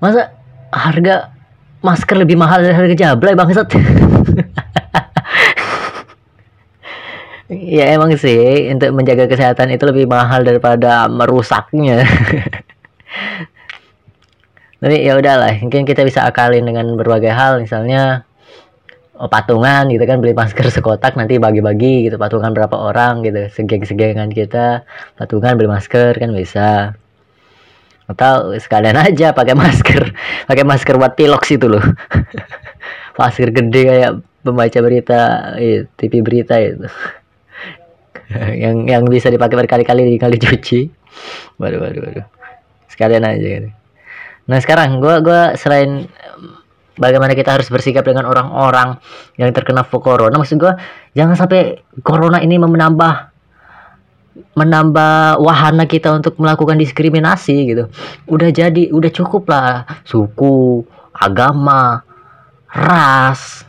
masa 0.00 0.32
harga 0.72 1.28
masker 1.84 2.16
lebih 2.16 2.40
mahal 2.40 2.64
dari 2.64 2.72
harga 2.72 2.94
jablay 2.96 3.36
bangsat 3.36 3.68
ya 7.66 7.90
emang 7.98 8.14
sih 8.14 8.70
untuk 8.70 8.94
menjaga 8.94 9.26
kesehatan 9.26 9.74
itu 9.74 9.82
lebih 9.90 10.06
mahal 10.06 10.46
daripada 10.46 11.10
merusaknya. 11.10 12.06
Tapi 14.80 15.02
ya 15.02 15.18
udahlah 15.18 15.58
mungkin 15.58 15.82
kita 15.82 16.06
bisa 16.06 16.22
akalin 16.22 16.62
dengan 16.62 16.94
berbagai 16.94 17.34
hal. 17.34 17.58
Misalnya 17.58 18.22
oh, 19.18 19.26
patungan 19.26 19.90
gitu 19.90 20.06
kan 20.06 20.22
beli 20.22 20.30
masker 20.30 20.70
sekotak 20.70 21.18
nanti 21.18 21.42
bagi-bagi 21.42 22.06
gitu 22.06 22.20
patungan 22.22 22.54
berapa 22.54 22.76
orang 22.78 23.26
gitu 23.26 23.50
segeng-segengan 23.50 24.30
kita 24.30 24.86
patungan 25.18 25.58
beli 25.58 25.66
masker 25.66 26.14
kan 26.14 26.30
bisa. 26.30 26.94
Atau 28.06 28.54
sekalian 28.54 28.94
aja 28.94 29.34
pakai 29.34 29.58
masker 29.58 30.14
pakai 30.48 30.62
masker 30.62 30.94
buat 31.02 31.18
piloks 31.18 31.50
itu 31.50 31.66
loh. 31.66 31.82
Masker 33.16 33.48
gede 33.48 33.82
kayak 33.88 34.12
pembaca 34.44 34.78
berita 34.84 35.56
iya, 35.56 35.88
TV 35.96 36.20
berita 36.20 36.60
itu 36.60 36.84
yang 38.62 38.86
yang 38.86 39.02
bisa 39.06 39.30
dipakai 39.30 39.54
berkali-kali 39.54 40.18
kali 40.18 40.36
cuci 40.36 40.90
waduh 41.58 41.80
waduh 41.80 42.02
waduh 42.02 42.26
sekalian 42.90 43.22
aja 43.22 43.46
gitu. 43.60 43.68
nah 44.46 44.58
sekarang 44.58 44.98
gua 44.98 45.22
gua 45.22 45.54
selain 45.54 46.10
bagaimana 46.96 47.36
kita 47.36 47.54
harus 47.54 47.68
bersikap 47.68 48.06
dengan 48.06 48.26
orang-orang 48.26 48.98
yang 49.38 49.52
terkena 49.52 49.84
corona 49.86 50.34
maksud 50.34 50.58
gua 50.58 50.78
jangan 51.12 51.36
sampai 51.38 51.82
corona 52.02 52.42
ini 52.42 52.58
menambah 52.58 53.36
menambah 54.56 55.40
wahana 55.40 55.84
kita 55.88 56.12
untuk 56.12 56.36
melakukan 56.40 56.76
diskriminasi 56.80 57.72
gitu. 57.72 57.88
Udah 58.28 58.52
jadi 58.52 58.92
udah 58.92 59.10
cukup 59.12 59.48
lah. 59.48 59.84
Suku 60.04 60.84
agama 61.12 62.04
ras. 62.68 63.64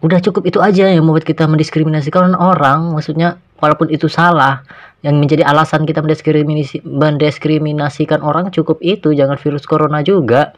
Udah 0.00 0.22
cukup 0.22 0.46
itu 0.46 0.62
aja 0.62 0.88
yang 0.88 1.04
membuat 1.04 1.26
kita 1.26 1.44
mendiskriminasikan 1.50 2.36
orang 2.38 2.94
maksudnya 2.94 3.40
walaupun 3.58 3.90
itu 3.90 4.06
salah 4.06 4.62
yang 5.02 5.18
menjadi 5.22 5.46
alasan 5.46 5.86
kita 5.86 6.02
mendiskriminasi 6.02 6.82
mendiskriminasikan 6.82 8.18
orang 8.18 8.50
cukup 8.50 8.82
itu 8.82 9.14
jangan 9.14 9.38
virus 9.38 9.62
corona 9.62 10.02
juga. 10.02 10.54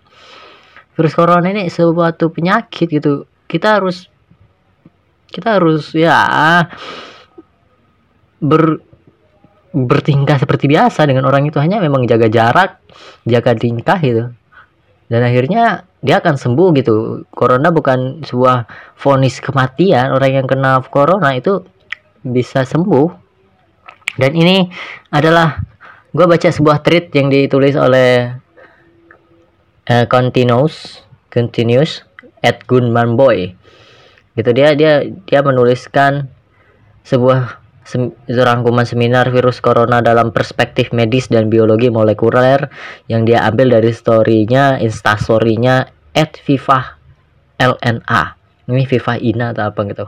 Virus 0.96 1.12
corona 1.12 1.44
ini 1.48 1.68
suatu 1.68 2.32
penyakit 2.32 2.88
gitu. 2.88 3.28
Kita 3.44 3.80
harus 3.80 4.08
kita 5.28 5.60
harus 5.60 5.92
ya 5.92 6.64
ber 8.40 8.80
bertingkah 9.70 10.40
seperti 10.40 10.66
biasa 10.72 11.04
dengan 11.04 11.28
orang 11.28 11.44
itu. 11.44 11.60
Hanya 11.60 11.78
memang 11.78 12.08
jaga 12.08 12.32
jarak 12.32 12.80
jaga 13.28 13.52
tingkah 13.56 14.00
gitu. 14.00 14.32
Dan 15.10 15.20
akhirnya 15.26 15.84
dia 16.00 16.22
akan 16.22 16.40
sembuh 16.40 16.68
gitu. 16.80 16.96
Corona 17.28 17.68
bukan 17.68 18.24
sebuah 18.24 18.64
vonis 18.96 19.36
kematian. 19.44 20.16
Orang 20.16 20.32
yang 20.32 20.46
kena 20.48 20.80
corona 20.88 21.36
itu 21.36 21.60
bisa 22.22 22.64
sembuh. 22.64 23.08
Dan 24.18 24.34
ini 24.34 24.66
adalah 25.14 25.60
gue 26.10 26.26
baca 26.26 26.48
sebuah 26.50 26.82
tweet 26.82 27.14
yang 27.14 27.30
ditulis 27.30 27.78
oleh 27.78 28.34
uh, 29.86 30.04
continuous 30.10 31.06
continuous 31.30 32.02
at 32.42 32.66
Gunman 32.66 33.14
Boy. 33.14 33.54
Gitu 34.34 34.50
dia 34.50 34.74
dia 34.74 35.06
dia 35.06 35.40
menuliskan 35.40 36.26
sebuah 37.06 37.60
sem 37.86 38.12
rangkuman 38.28 38.86
seminar 38.86 39.32
virus 39.34 39.58
corona 39.58 39.98
dalam 39.98 40.30
perspektif 40.30 40.94
medis 40.94 41.26
dan 41.26 41.50
biologi 41.50 41.90
molekuler 41.90 42.70
yang 43.10 43.26
dia 43.26 43.42
ambil 43.48 43.80
dari 43.80 43.90
storynya 43.90 44.78
instastorynya 44.78 45.90
at 46.14 46.38
Viva 46.46 47.00
LNA 47.58 48.22
ini 48.70 48.86
Viva 48.86 49.18
Ina 49.18 49.50
atau 49.56 49.74
apa 49.74 49.80
gitu 49.90 50.06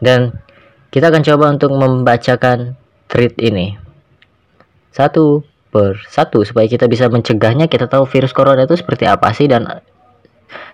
Dan 0.00 0.34
kita 0.90 1.12
akan 1.12 1.22
coba 1.22 1.44
untuk 1.54 1.70
membacakan 1.76 2.74
tweet 3.06 3.36
ini. 3.38 3.78
Satu 4.90 5.46
per 5.70 6.02
satu 6.10 6.42
supaya 6.42 6.66
kita 6.66 6.90
bisa 6.90 7.06
mencegahnya 7.06 7.70
kita 7.70 7.86
tahu 7.86 8.02
virus 8.02 8.34
corona 8.34 8.66
itu 8.66 8.74
seperti 8.74 9.06
apa 9.06 9.30
sih 9.30 9.46
dan 9.46 9.70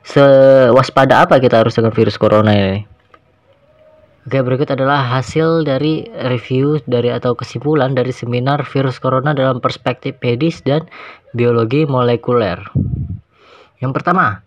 sewaspada 0.01 1.29
apa 1.29 1.37
kita 1.37 1.61
harus 1.61 1.77
dengan 1.77 1.93
virus 1.93 2.17
corona 2.17 2.57
ini. 2.57 2.81
Oke, 4.27 4.43
berikut 4.43 4.67
adalah 4.75 5.07
hasil 5.07 5.63
dari 5.63 6.03
review 6.27 6.83
dari 6.91 7.15
atau 7.15 7.39
kesimpulan 7.39 7.95
dari 7.95 8.11
seminar 8.11 8.67
virus 8.67 8.99
corona 8.99 9.31
dalam 9.31 9.63
perspektif 9.63 10.19
medis 10.19 10.59
dan 10.67 10.83
biologi 11.31 11.87
molekuler. 11.87 12.59
Yang 13.79 13.93
pertama, 14.03 14.43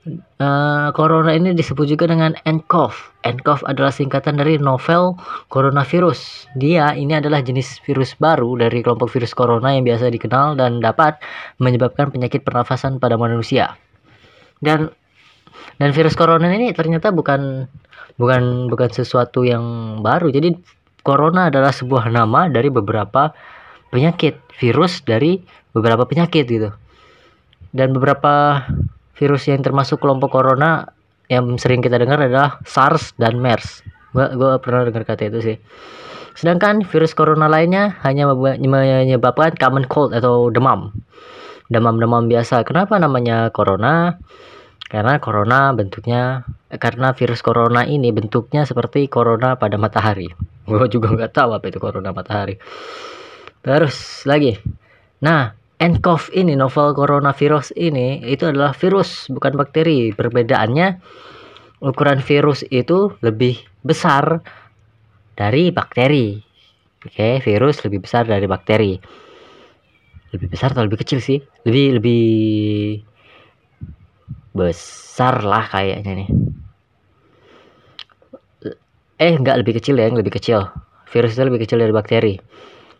Uh, 0.00 0.88
corona 0.96 1.36
ini 1.36 1.52
disebut 1.52 1.84
juga 1.84 2.08
dengan 2.08 2.32
nCoV. 2.48 3.20
nCoV 3.20 3.68
adalah 3.68 3.92
singkatan 3.92 4.40
dari 4.40 4.56
novel 4.56 5.20
coronavirus. 5.52 6.48
Dia 6.56 6.96
ini 6.96 7.20
adalah 7.20 7.44
jenis 7.44 7.84
virus 7.84 8.16
baru 8.16 8.56
dari 8.56 8.80
kelompok 8.80 9.12
virus 9.12 9.36
corona 9.36 9.76
yang 9.76 9.84
biasa 9.84 10.08
dikenal 10.08 10.56
dan 10.56 10.80
dapat 10.80 11.20
menyebabkan 11.60 12.08
penyakit 12.08 12.40
pernafasan 12.48 12.96
pada 12.96 13.20
manusia. 13.20 13.76
Dan 14.64 14.88
dan 15.76 15.92
virus 15.92 16.16
corona 16.16 16.48
ini 16.48 16.72
ternyata 16.72 17.12
bukan 17.12 17.68
bukan 18.16 18.72
bukan 18.72 18.88
sesuatu 18.88 19.44
yang 19.44 20.00
baru. 20.00 20.32
Jadi 20.32 20.56
corona 21.04 21.52
adalah 21.52 21.76
sebuah 21.76 22.08
nama 22.08 22.48
dari 22.48 22.72
beberapa 22.72 23.36
penyakit, 23.92 24.40
virus 24.56 25.04
dari 25.04 25.44
beberapa 25.76 26.08
penyakit 26.08 26.48
gitu. 26.48 26.72
Dan 27.76 27.92
beberapa 27.92 28.64
virus 29.20 29.44
yang 29.52 29.60
termasuk 29.60 30.00
kelompok 30.00 30.32
corona 30.32 30.88
yang 31.28 31.60
sering 31.60 31.84
kita 31.84 32.00
dengar 32.00 32.24
adalah 32.24 32.56
SARS 32.64 33.12
dan 33.20 33.36
MERS. 33.36 33.84
Gua 34.16 34.32
gua 34.32 34.56
pernah 34.56 34.88
dengar 34.88 35.04
kata 35.04 35.28
itu 35.28 35.38
sih. 35.44 35.56
Sedangkan 36.32 36.80
virus 36.88 37.12
corona 37.12 37.52
lainnya 37.52 38.00
hanya 38.00 38.32
menyebabkan 38.32 39.60
common 39.60 39.84
cold 39.84 40.16
atau 40.16 40.48
demam. 40.48 40.96
Demam-demam 41.68 42.26
biasa. 42.26 42.64
Kenapa 42.64 42.96
namanya 42.96 43.52
corona? 43.52 44.18
Karena 44.90 45.22
corona 45.22 45.70
bentuknya 45.70 46.42
karena 46.66 47.14
virus 47.14 47.46
corona 47.46 47.86
ini 47.86 48.10
bentuknya 48.10 48.66
seperti 48.66 49.06
corona 49.06 49.54
pada 49.54 49.78
matahari. 49.78 50.26
Gue 50.66 50.86
juga 50.90 51.14
nggak 51.14 51.30
tahu 51.30 51.54
apa 51.54 51.66
itu 51.70 51.78
corona 51.78 52.10
matahari. 52.10 52.58
Terus 53.62 54.26
lagi. 54.26 54.58
Nah, 55.22 55.59
nCoV 55.80 56.36
ini 56.36 56.52
novel 56.52 56.92
coronavirus 56.92 57.72
ini 57.72 58.20
itu 58.28 58.44
adalah 58.44 58.76
virus 58.76 59.32
bukan 59.32 59.56
bakteri. 59.56 60.12
Perbedaannya 60.12 61.00
ukuran 61.80 62.20
virus 62.20 62.60
itu 62.68 63.16
lebih 63.24 63.56
besar 63.80 64.44
dari 65.32 65.72
bakteri. 65.72 66.36
Oke 67.00 67.40
virus 67.40 67.80
lebih 67.80 68.04
besar 68.04 68.28
dari 68.28 68.44
bakteri. 68.44 69.00
Lebih 70.36 70.52
besar 70.52 70.76
atau 70.76 70.84
lebih 70.84 71.00
kecil 71.00 71.24
sih? 71.24 71.40
Lebih 71.64 71.96
lebih 71.96 72.24
besar 74.52 75.40
lah 75.40 75.64
kayaknya 75.64 76.12
nih. 76.12 76.30
Eh 79.16 79.32
enggak 79.32 79.64
lebih 79.64 79.80
kecil 79.80 79.96
ya 79.96 80.12
yang 80.12 80.20
lebih 80.20 80.36
kecil. 80.36 80.68
Virus 81.08 81.32
itu 81.32 81.42
lebih 81.42 81.64
kecil 81.64 81.80
dari 81.80 81.90
bakteri 81.96 82.36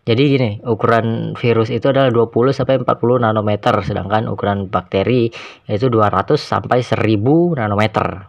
jadi 0.01 0.21
gini, 0.33 0.51
ukuran 0.65 1.37
virus 1.37 1.69
itu 1.69 1.93
adalah 1.93 2.09
20 2.09 2.57
sampai 2.57 2.81
40 2.81 3.21
nanometer, 3.21 3.85
sedangkan 3.85 4.25
ukuran 4.33 4.65
bakteri 4.65 5.29
yaitu 5.69 5.93
200 5.93 6.41
sampai 6.41 6.81
1000 6.81 7.53
nanometer. 7.53 8.25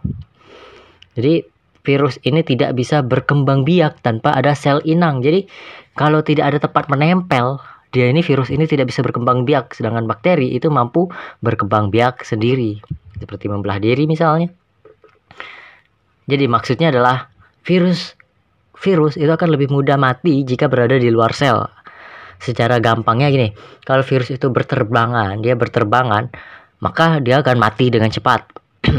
Jadi 1.17 1.41
virus 1.81 2.21
ini 2.21 2.45
tidak 2.45 2.77
bisa 2.77 3.01
berkembang 3.01 3.65
biak 3.65 4.05
tanpa 4.05 4.37
ada 4.37 4.53
sel 4.53 4.85
inang. 4.85 5.25
Jadi 5.25 5.49
kalau 5.97 6.21
tidak 6.21 6.53
ada 6.53 6.59
tempat 6.61 6.93
menempel, 6.93 7.57
dia 7.89 8.05
ini 8.05 8.21
virus 8.21 8.53
ini 8.53 8.69
tidak 8.69 8.93
bisa 8.93 9.01
berkembang 9.01 9.41
biak, 9.41 9.73
sedangkan 9.73 10.05
bakteri 10.05 10.53
itu 10.53 10.69
mampu 10.69 11.09
berkembang 11.41 11.89
biak 11.89 12.21
sendiri, 12.21 12.85
seperti 13.17 13.49
membelah 13.49 13.81
diri 13.81 14.05
misalnya. 14.05 14.53
Jadi 16.29 16.45
maksudnya 16.45 16.93
adalah 16.93 17.33
virus 17.65 18.13
virus 18.83 19.15
itu 19.15 19.31
akan 19.31 19.55
lebih 19.55 19.71
mudah 19.71 19.95
mati 19.95 20.43
jika 20.43 20.67
berada 20.67 20.99
di 20.99 21.07
luar 21.07 21.31
sel. 21.31 21.63
Secara 22.43 22.83
gampangnya 22.83 23.31
gini, 23.31 23.55
kalau 23.87 24.03
virus 24.03 24.27
itu 24.35 24.51
berterbangan, 24.51 25.39
dia 25.39 25.55
berterbangan, 25.55 26.27
maka 26.83 27.23
dia 27.23 27.39
akan 27.39 27.55
mati 27.55 27.87
dengan 27.87 28.11
cepat. 28.11 28.43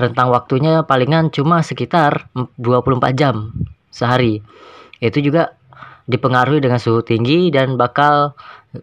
Rentang 0.00 0.28
waktunya 0.34 0.82
palingan 0.82 1.30
cuma 1.30 1.62
sekitar 1.62 2.26
24 2.58 3.14
jam 3.14 3.54
sehari. 3.94 4.42
Itu 4.98 5.22
juga 5.22 5.54
dipengaruhi 6.10 6.58
dengan 6.62 6.82
suhu 6.82 7.06
tinggi 7.06 7.54
dan 7.54 7.78
bakal 7.78 8.34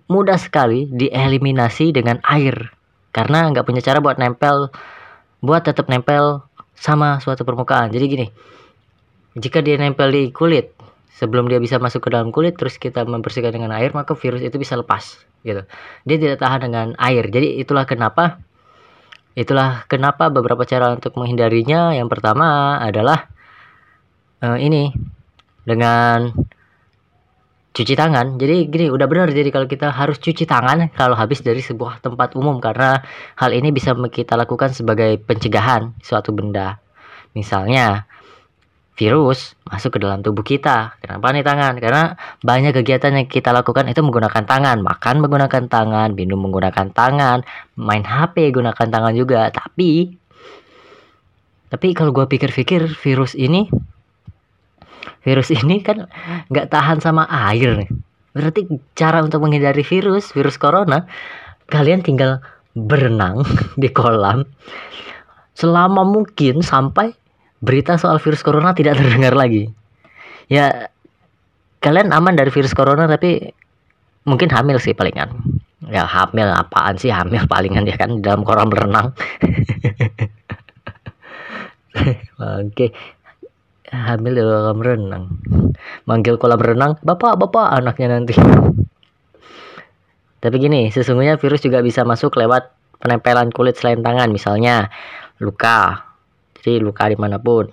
mudah 0.08 0.40
sekali 0.40 0.88
dieliminasi 0.92 1.96
dengan 1.96 2.20
air 2.28 2.72
karena 3.14 3.48
nggak 3.54 3.64
punya 3.64 3.80
cara 3.80 4.02
buat 4.04 4.18
nempel 4.20 4.74
buat 5.40 5.64
tetap 5.64 5.88
nempel 5.88 6.44
sama 6.74 7.22
suatu 7.22 7.46
permukaan 7.46 7.94
jadi 7.94 8.06
gini 8.10 8.28
jika 9.34 9.66
dia 9.66 9.78
nempel 9.82 10.14
di 10.14 10.30
kulit 10.30 10.74
sebelum 11.14 11.46
dia 11.50 11.62
bisa 11.62 11.78
masuk 11.78 12.06
ke 12.06 12.10
dalam 12.10 12.34
kulit 12.34 12.58
terus 12.58 12.78
kita 12.82 13.06
membersihkan 13.06 13.54
dengan 13.54 13.74
air 13.74 13.94
maka 13.94 14.18
virus 14.18 14.42
itu 14.42 14.58
bisa 14.58 14.78
lepas 14.78 15.22
gitu. 15.46 15.62
Dia 16.08 16.18
tidak 16.18 16.38
tahan 16.42 16.60
dengan 16.70 16.88
air. 16.98 17.30
Jadi 17.30 17.62
itulah 17.62 17.86
kenapa 17.86 18.42
itulah 19.34 19.86
kenapa 19.90 20.30
beberapa 20.30 20.66
cara 20.66 20.94
untuk 20.94 21.18
menghindarinya. 21.18 21.94
Yang 21.98 22.10
pertama 22.18 22.78
adalah 22.82 23.30
uh, 24.42 24.58
ini 24.58 24.94
dengan 25.66 26.34
cuci 27.74 27.94
tangan. 27.98 28.38
Jadi 28.38 28.70
gini 28.70 28.86
udah 28.90 29.08
benar. 29.10 29.34
Jadi 29.34 29.50
kalau 29.50 29.66
kita 29.66 29.90
harus 29.90 30.22
cuci 30.22 30.46
tangan 30.46 30.94
kalau 30.94 31.18
habis 31.18 31.42
dari 31.42 31.62
sebuah 31.62 32.02
tempat 32.06 32.38
umum 32.38 32.62
karena 32.62 33.02
hal 33.38 33.52
ini 33.54 33.74
bisa 33.74 33.94
kita 33.98 34.38
lakukan 34.38 34.74
sebagai 34.74 35.18
pencegahan 35.22 35.98
suatu 36.06 36.30
benda. 36.34 36.78
Misalnya 37.34 38.06
virus 38.94 39.58
masuk 39.66 39.98
ke 39.98 40.00
dalam 40.06 40.22
tubuh 40.22 40.46
kita 40.46 40.98
kenapa 41.02 41.34
nih 41.34 41.42
tangan. 41.42 41.74
Karena 41.82 42.04
banyak 42.46 42.78
kegiatan 42.78 43.18
yang 43.18 43.26
kita 43.26 43.50
lakukan 43.50 43.90
itu 43.90 44.06
menggunakan 44.06 44.46
tangan. 44.46 44.86
Makan 44.86 45.16
menggunakan 45.22 45.64
tangan 45.66 46.10
minum 46.14 46.38
menggunakan 46.42 46.94
tangan 46.94 47.42
main 47.78 48.06
HP 48.06 48.54
gunakan 48.54 48.88
tangan 48.88 49.14
juga. 49.18 49.50
Tapi 49.50 50.14
tapi 51.74 51.88
kalau 51.98 52.14
gue 52.14 52.30
pikir-pikir 52.30 52.86
virus 53.02 53.34
ini 53.34 53.66
virus 55.26 55.50
ini 55.50 55.82
kan 55.82 56.06
nggak 56.54 56.70
tahan 56.70 57.02
sama 57.02 57.26
air 57.26 57.74
nih. 57.74 57.90
Berarti 58.34 58.66
cara 58.94 59.22
untuk 59.26 59.42
menghindari 59.46 59.82
virus, 59.82 60.34
virus 60.34 60.58
corona, 60.58 61.06
kalian 61.70 62.06
tinggal 62.06 62.46
berenang 62.78 63.42
di 63.82 63.90
kolam. 63.90 64.46
Selama 65.54 66.06
mungkin 66.06 66.66
sampai 66.66 67.14
berita 67.64 67.96
soal 67.96 68.20
virus 68.20 68.44
corona 68.44 68.76
tidak 68.76 68.98
terdengar 69.00 69.34
lagi. 69.34 69.72
Ya 70.52 70.92
kalian 71.80 72.12
aman 72.12 72.36
dari 72.36 72.52
virus 72.52 72.76
corona 72.76 73.08
tapi 73.08 73.56
mungkin 74.28 74.52
hamil 74.52 74.78
sih 74.84 74.92
palingan. 74.92 75.32
Ya 75.88 76.04
hamil 76.04 76.52
apaan 76.52 77.00
sih 77.00 77.12
hamil 77.12 77.48
palingan 77.48 77.88
ya 77.88 77.96
kan 77.96 78.20
dalam 78.20 78.44
kolam 78.44 78.68
berenang. 78.68 79.16
Oke, 82.44 82.92
hamil 83.94 84.34
di 84.34 84.42
kolam 84.42 84.80
renang 84.82 85.24
manggil 86.10 86.42
kolam 86.42 86.58
renang 86.58 86.98
bapak 87.06 87.38
bapak 87.38 87.78
anaknya 87.78 88.18
nanti 88.18 88.34
tapi 90.42 90.56
gini 90.60 90.90
sesungguhnya 90.90 91.38
virus 91.38 91.62
juga 91.62 91.80
bisa 91.86 92.02
masuk 92.04 92.36
lewat 92.36 92.74
penempelan 93.00 93.54
kulit 93.54 93.78
selain 93.78 94.02
tangan 94.02 94.34
misalnya 94.34 94.90
luka 95.38 96.13
jadi 96.64 96.80
luka 96.80 97.12
di 97.12 97.20
mana 97.20 97.38
pun. 97.38 97.68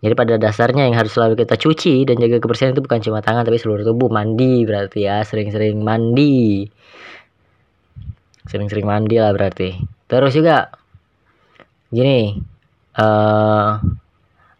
Jadi 0.00 0.14
pada 0.16 0.34
dasarnya 0.40 0.88
yang 0.88 0.96
harus 0.96 1.12
selalu 1.12 1.44
kita 1.44 1.60
cuci 1.60 2.08
dan 2.08 2.16
jaga 2.16 2.40
kebersihan 2.40 2.72
itu 2.72 2.82
bukan 2.82 3.04
cuma 3.04 3.20
tangan 3.20 3.44
tapi 3.44 3.60
seluruh 3.60 3.84
tubuh. 3.84 4.08
Mandi 4.10 4.64
berarti 4.64 5.06
ya 5.06 5.22
sering-sering 5.22 5.78
mandi. 5.84 6.66
Sering-sering 8.48 8.88
mandi 8.88 9.20
lah 9.20 9.30
berarti. 9.36 9.76
Terus 10.08 10.32
juga 10.32 10.72
gini 11.92 12.40
uh, 12.96 13.76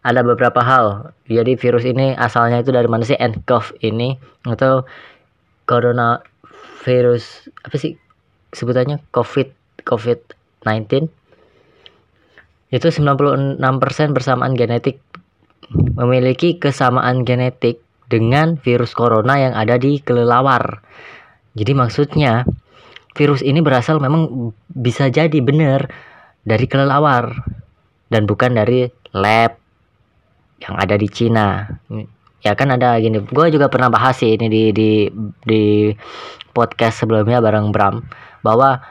ada 0.05 0.21
beberapa 0.21 0.61
hal. 0.61 1.11
Jadi 1.25 1.57
virus 1.57 1.89
ini 1.89 2.13
asalnya 2.13 2.61
itu 2.61 2.69
dari 2.69 2.85
mana 2.85 3.01
sih? 3.01 3.17
nCoV 3.17 3.81
ini 3.81 4.15
atau 4.45 4.85
corona 5.65 6.21
virus 6.85 7.49
apa 7.65 7.81
sih 7.81 7.97
sebutannya? 8.53 9.01
COVID 9.09 9.81
COVID-19 9.81 11.20
itu 12.71 12.87
96% 12.87 13.59
bersamaan 14.15 14.55
genetik 14.55 15.03
memiliki 15.71 16.55
kesamaan 16.59 17.23
genetik 17.23 17.83
dengan 18.11 18.59
virus 18.59 18.91
corona 18.91 19.39
yang 19.39 19.53
ada 19.55 19.79
di 19.79 20.03
kelelawar. 20.03 20.83
Jadi 21.55 21.71
maksudnya 21.75 22.43
virus 23.15 23.43
ini 23.43 23.59
berasal 23.59 23.99
memang 23.99 24.51
bisa 24.71 25.11
jadi 25.11 25.39
benar 25.43 25.91
dari 26.47 26.65
kelelawar 26.67 27.43
dan 28.07 28.23
bukan 28.27 28.55
dari 28.55 28.87
lab 29.15 29.59
yang 30.63 30.75
ada 30.79 30.95
di 30.95 31.07
Cina 31.11 31.67
ya 32.41 32.57
kan 32.57 32.73
ada 32.73 32.97
gini 32.97 33.21
gue 33.21 33.47
juga 33.53 33.69
pernah 33.69 33.93
bahas 33.93 34.17
sih 34.17 34.33
ini 34.33 34.49
di 34.49 34.63
di 34.73 34.91
di 35.45 35.63
podcast 36.51 37.05
sebelumnya 37.05 37.37
bareng 37.37 37.69
Bram 37.69 38.01
bahwa 38.41 38.81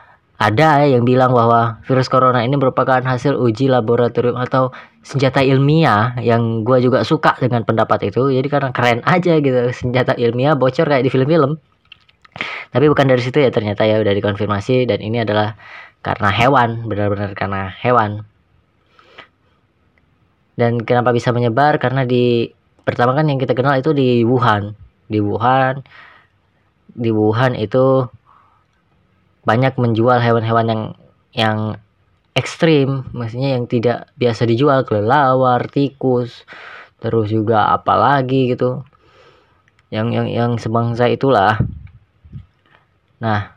ada 0.41 0.89
yang 0.89 1.05
bilang 1.05 1.37
bahwa 1.37 1.85
virus 1.85 2.09
corona 2.09 2.41
ini 2.41 2.57
merupakan 2.57 3.05
hasil 3.05 3.37
uji 3.37 3.69
laboratorium 3.69 4.41
atau 4.41 4.73
senjata 5.05 5.45
ilmiah 5.45 6.17
yang 6.25 6.65
gue 6.65 6.81
juga 6.81 7.05
suka 7.05 7.37
dengan 7.37 7.61
pendapat 7.69 8.09
itu. 8.09 8.33
Jadi 8.33 8.49
karena 8.49 8.73
keren 8.73 9.05
aja 9.05 9.37
gitu 9.37 9.69
senjata 9.77 10.17
ilmiah 10.17 10.57
bocor 10.57 10.89
kayak 10.89 11.05
di 11.05 11.13
film-film. 11.13 11.61
Tapi 12.73 12.85
bukan 12.89 13.05
dari 13.13 13.21
situ 13.21 13.37
ya 13.37 13.53
ternyata 13.53 13.85
ya 13.85 14.01
udah 14.01 14.17
dikonfirmasi 14.17 14.89
dan 14.89 15.05
ini 15.05 15.21
adalah 15.21 15.61
karena 16.01 16.33
hewan 16.33 16.89
benar-benar 16.89 17.37
karena 17.37 17.77
hewan. 17.85 18.25
Dan 20.57 20.81
kenapa 20.89 21.13
bisa 21.13 21.37
menyebar? 21.37 21.77
Karena 21.77 22.09
di 22.09 22.49
pertama 22.89 23.13
kan 23.13 23.29
yang 23.29 23.37
kita 23.37 23.53
kenal 23.53 23.77
itu 23.77 23.93
di 23.93 24.25
Wuhan. 24.25 24.73
Di 25.05 25.21
Wuhan 25.21 25.85
di 26.95 27.11
Wuhan 27.15 27.55
itu 27.55 28.09
banyak 29.45 29.75
menjual 29.81 30.21
hewan-hewan 30.21 30.67
yang 30.69 30.83
yang 31.33 31.59
ekstrim 32.37 33.09
maksudnya 33.13 33.57
yang 33.59 33.65
tidak 33.67 34.09
biasa 34.17 34.47
dijual 34.47 34.85
kelelawar 34.87 35.67
tikus 35.69 36.45
terus 37.01 37.33
juga 37.33 37.73
apalagi 37.73 38.53
gitu. 38.53 38.85
Yang 39.91 40.07
yang 40.15 40.29
yang 40.29 40.53
sebangsa 40.61 41.11
itulah. 41.11 41.59
Nah 43.19 43.57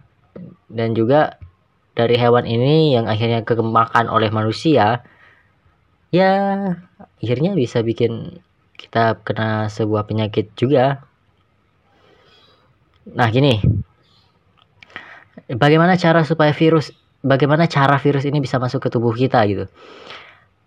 dan 0.72 0.98
juga 0.98 1.38
dari 1.94 2.18
hewan 2.18 2.50
ini 2.50 2.98
yang 2.98 3.06
akhirnya 3.06 3.46
kemakan 3.46 4.10
oleh 4.10 4.34
manusia 4.34 5.06
ya 6.10 6.34
akhirnya 7.22 7.54
bisa 7.54 7.86
bikin 7.86 8.42
kita 8.74 9.22
kena 9.22 9.70
sebuah 9.70 10.10
penyakit 10.10 10.50
juga. 10.58 11.06
Nah 13.14 13.30
gini 13.30 13.62
bagaimana 15.52 16.00
cara 16.00 16.24
supaya 16.24 16.56
virus 16.56 16.92
bagaimana 17.24 17.66
cara 17.72 17.96
virus 17.98 18.28
ini 18.28 18.44
bisa 18.44 18.60
masuk 18.60 18.84
ke 18.84 18.90
tubuh 18.92 19.16
kita 19.16 19.44
gitu. 19.48 19.66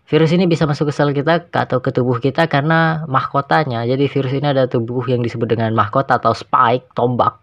Virus 0.07 0.31
ini 0.31 0.47
bisa 0.47 0.71
masuk 0.71 0.91
ke 0.91 0.95
sel 0.95 1.11
kita 1.11 1.51
atau 1.51 1.83
ke 1.83 1.91
tubuh 1.91 2.23
kita 2.23 2.47
karena 2.47 3.03
mahkotanya. 3.11 3.83
Jadi 3.91 4.07
virus 4.07 4.33
ini 4.39 4.47
ada 4.47 4.71
tubuh 4.71 5.03
yang 5.11 5.19
disebut 5.19 5.51
dengan 5.51 5.75
mahkota 5.75 6.23
atau 6.23 6.31
spike 6.31 6.95
tombak. 6.95 7.35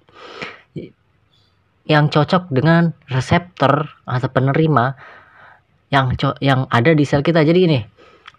Yang 1.84 2.15
cocok 2.15 2.48
dengan 2.56 2.96
reseptor 3.12 3.91
atau 4.08 4.30
penerima 4.32 4.96
yang 5.91 6.15
yang 6.39 6.63
ada 6.72 6.96
di 6.96 7.04
sel 7.04 7.19
kita. 7.19 7.43
Jadi 7.43 7.60
ini 7.67 7.80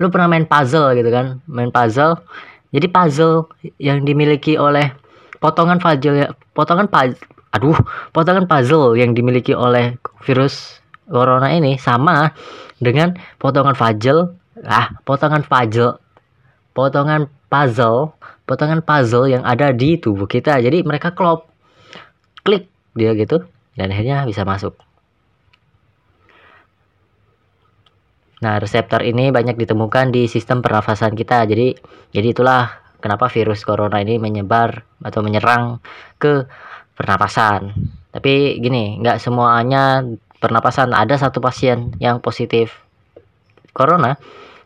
lu 0.00 0.09
pernah 0.09 0.26
main 0.26 0.48
puzzle 0.48 0.96
gitu 0.96 1.12
kan? 1.12 1.44
Main 1.44 1.68
puzzle. 1.68 2.16
Jadi 2.72 2.88
puzzle 2.88 3.44
yang 3.76 4.09
dimiliki 4.09 4.57
oleh 4.57 4.88
potongan 5.37 5.76
puzzle 5.76 6.33
potongan 6.57 6.88
aduh 7.54 7.78
potongan 8.10 8.50
puzzle 8.50 8.98
yang 8.98 9.14
dimiliki 9.14 9.54
oleh 9.54 9.94
virus 10.26 10.82
corona 11.06 11.54
ini 11.54 11.78
sama 11.78 12.34
dengan 12.82 13.14
potongan 13.38 13.78
puzzle. 13.78 14.34
Ah 14.66 14.90
potongan 15.06 15.46
puzzle. 15.46 16.02
Potongan 16.74 17.30
puzzle 17.46 18.18
potongan 18.44 18.84
puzzle 18.84 19.30
yang 19.30 19.42
ada 19.46 19.72
di 19.72 19.96
tubuh 19.96 20.28
kita. 20.28 20.60
Jadi 20.60 20.84
mereka 20.84 21.14
klop 21.16 21.48
klik 22.44 22.68
dia 22.92 23.16
gitu 23.16 23.46
dan 23.74 23.90
akhirnya 23.90 24.28
bisa 24.28 24.44
masuk. 24.44 24.76
Nah, 28.44 28.60
reseptor 28.60 29.00
ini 29.00 29.32
banyak 29.32 29.56
ditemukan 29.56 30.12
di 30.12 30.28
sistem 30.28 30.60
pernafasan 30.60 31.16
kita. 31.16 31.48
Jadi, 31.48 31.72
jadi 32.12 32.28
itulah 32.28 32.68
kenapa 33.00 33.32
virus 33.32 33.64
corona 33.64 34.04
ini 34.04 34.20
menyebar 34.20 34.84
atau 35.00 35.24
menyerang 35.24 35.80
ke 36.20 36.44
pernapasan. 36.94 37.74
Tapi 38.14 38.62
gini, 38.62 38.98
nggak 39.02 39.18
semuanya 39.18 40.02
pernapasan. 40.38 40.94
Ada 40.94 41.28
satu 41.28 41.42
pasien 41.42 41.94
yang 41.98 42.22
positif 42.22 42.83
corona, 43.74 44.14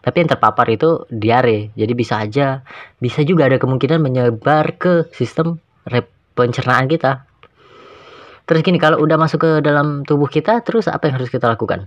tapi 0.05 0.25
yang 0.25 0.31
terpapar 0.31 0.69
itu 0.69 1.09
diare. 1.09 1.73
Jadi 1.73 1.93
bisa 1.97 2.21
aja, 2.21 2.61
bisa 3.01 3.25
juga 3.25 3.49
ada 3.49 3.57
kemungkinan 3.57 4.01
menyebar 4.01 4.77
ke 4.77 5.09
sistem 5.17 5.61
pencernaan 6.37 6.87
kita. 6.87 7.25
Terus 8.49 8.61
gini, 8.64 8.81
kalau 8.81 9.01
udah 9.01 9.17
masuk 9.21 9.45
ke 9.45 9.51
dalam 9.61 10.09
tubuh 10.09 10.29
kita, 10.29 10.64
terus 10.64 10.88
apa 10.88 11.09
yang 11.09 11.21
harus 11.21 11.29
kita 11.29 11.49
lakukan? 11.49 11.85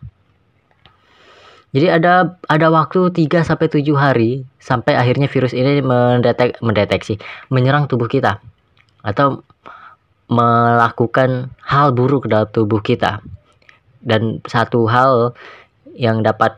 Jadi 1.71 1.87
ada 1.87 2.35
ada 2.51 2.67
waktu 2.67 3.15
3 3.15 3.47
sampai 3.47 3.71
7 3.71 3.95
hari 3.95 4.43
sampai 4.59 4.99
akhirnya 4.99 5.31
virus 5.31 5.55
ini 5.55 5.79
mendetek, 5.79 6.59
mendeteksi 6.59 7.15
menyerang 7.47 7.87
tubuh 7.87 8.11
kita 8.11 8.43
atau 9.07 9.47
melakukan 10.31 11.51
hal 11.59 11.91
buruk 11.91 12.31
dalam 12.31 12.47
tubuh 12.47 12.79
kita. 12.79 13.19
Dan 14.01 14.39
satu 14.47 14.87
hal 14.87 15.35
yang 15.93 16.23
dapat 16.23 16.57